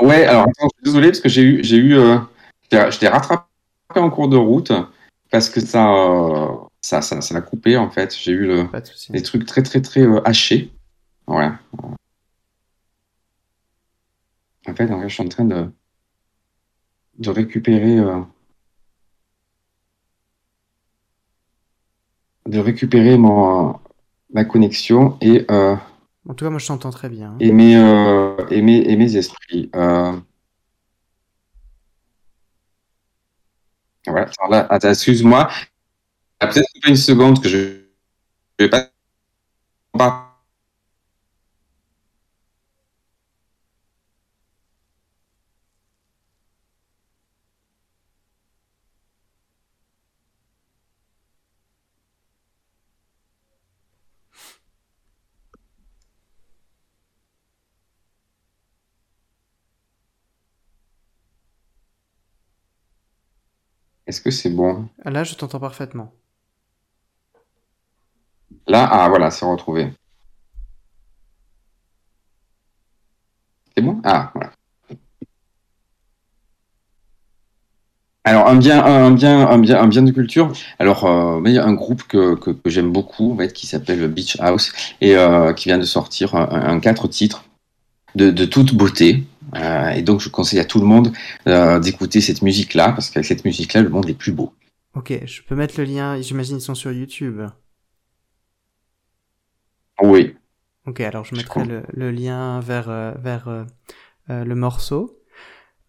[0.00, 2.16] Ouais, alors attends, je suis désolé parce que j'ai eu, j'ai eu, euh,
[2.72, 3.44] je t'ai rattrapé
[3.94, 4.72] en cours de route
[5.30, 6.46] parce que ça, euh,
[6.80, 8.16] ça, ça, ça l'a coupé en fait.
[8.16, 8.66] J'ai eu le,
[9.10, 10.72] des trucs très très très hachés.
[11.26, 11.50] Ouais.
[14.66, 15.70] En fait, je suis en train de,
[17.18, 18.00] de récupérer.
[22.46, 23.78] de récupérer mon,
[24.32, 25.44] ma connexion et.
[25.50, 25.76] Euh,
[26.28, 27.34] en tout cas, moi je t'entends très bien.
[27.40, 29.70] Et, mes, euh, et, mes, et mes esprits.
[29.74, 30.12] Euh...
[34.06, 35.48] Voilà, là, excuse-moi.
[36.40, 37.80] Peut-être une seconde que je ne
[38.58, 38.87] vais pas
[64.08, 64.88] Est-ce que c'est bon?
[65.04, 66.14] Là, je t'entends parfaitement.
[68.66, 69.92] Là, ah voilà, c'est retrouvé.
[73.76, 74.00] C'est bon?
[74.04, 74.50] Ah, voilà.
[78.24, 80.52] Alors un bien, un bien, un bien, un bien de culture.
[80.78, 84.08] Alors euh, il y a un groupe que, que, j'aime beaucoup, en fait, qui s'appelle
[84.08, 87.44] Beach House et euh, qui vient de sortir un, quatre titres
[88.14, 89.26] de, de toute beauté.
[89.54, 91.12] Euh, et donc, je conseille à tout le monde
[91.46, 94.52] euh, d'écouter cette musique-là, parce qu'avec cette musique-là, le monde est plus beau.
[94.94, 97.42] Ok, je peux mettre le lien, j'imagine ils sont sur YouTube.
[100.02, 100.34] Oui.
[100.86, 103.66] Ok, alors je mettrai le, lien vers, euh, vers
[104.28, 105.20] le morceau.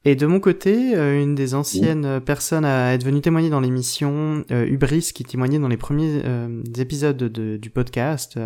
[0.05, 5.11] Et de mon côté, une des anciennes personnes à être venue témoigner dans l'émission, Ubris,
[5.13, 6.21] qui témoignait dans les premiers
[6.77, 8.39] épisodes du podcast,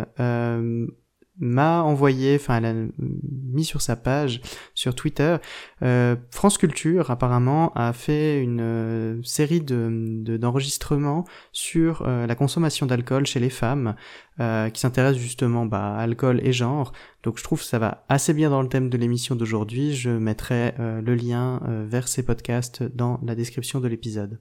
[1.40, 4.40] m'a envoyé, enfin elle a mis sur sa page
[4.74, 5.36] sur Twitter,
[5.82, 12.86] euh, France Culture apparemment a fait une euh, série de d'enregistrements sur euh, la consommation
[12.86, 13.94] d'alcool chez les femmes,
[14.72, 16.92] qui s'intéresse justement bah, à alcool et genre.
[17.22, 19.94] Donc je trouve que ça va assez bien dans le thème de l'émission d'aujourd'hui.
[19.94, 24.40] Je mettrai le lien vers ces podcasts dans la description de l'épisode.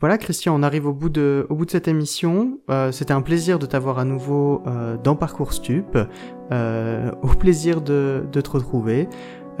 [0.00, 2.58] Voilà Christian, on arrive au bout de, au bout de cette émission.
[2.70, 5.98] Euh, C'était un plaisir de t'avoir à nouveau euh, dans Parcours Stup.
[6.52, 9.08] Euh, au plaisir de, de te retrouver.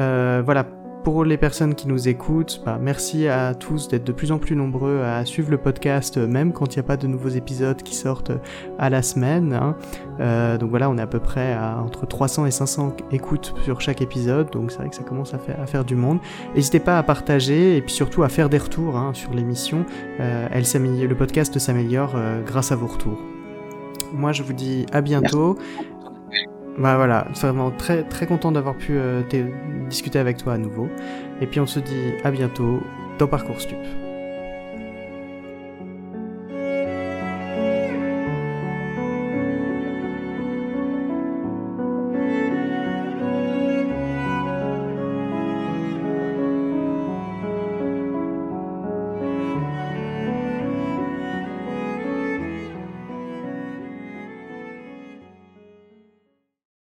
[0.00, 0.66] Euh, voilà,
[1.02, 4.56] pour les personnes qui nous écoutent, bah, merci à tous d'être de plus en plus
[4.56, 7.82] nombreux à suivre le podcast, euh, même quand il n'y a pas de nouveaux épisodes
[7.82, 8.32] qui sortent
[8.78, 9.52] à la semaine.
[9.52, 9.76] Hein.
[10.20, 13.80] Euh, donc voilà, on est à peu près à entre 300 et 500 écoutes sur
[13.80, 16.18] chaque épisode, donc c'est vrai que ça commence à faire, du monde.
[16.54, 19.86] N'hésitez pas à partager et puis surtout à faire des retours hein, sur l'émission.
[20.20, 23.18] Euh, le podcast s'améliore euh, grâce à vos retours.
[24.12, 25.56] Moi, je vous dis à bientôt.
[26.78, 29.22] Bah voilà, vraiment très très content d'avoir pu euh,
[29.88, 30.88] discuter avec toi à nouveau.
[31.40, 32.80] Et puis on se dit à bientôt
[33.18, 33.76] dans Parcours Stup.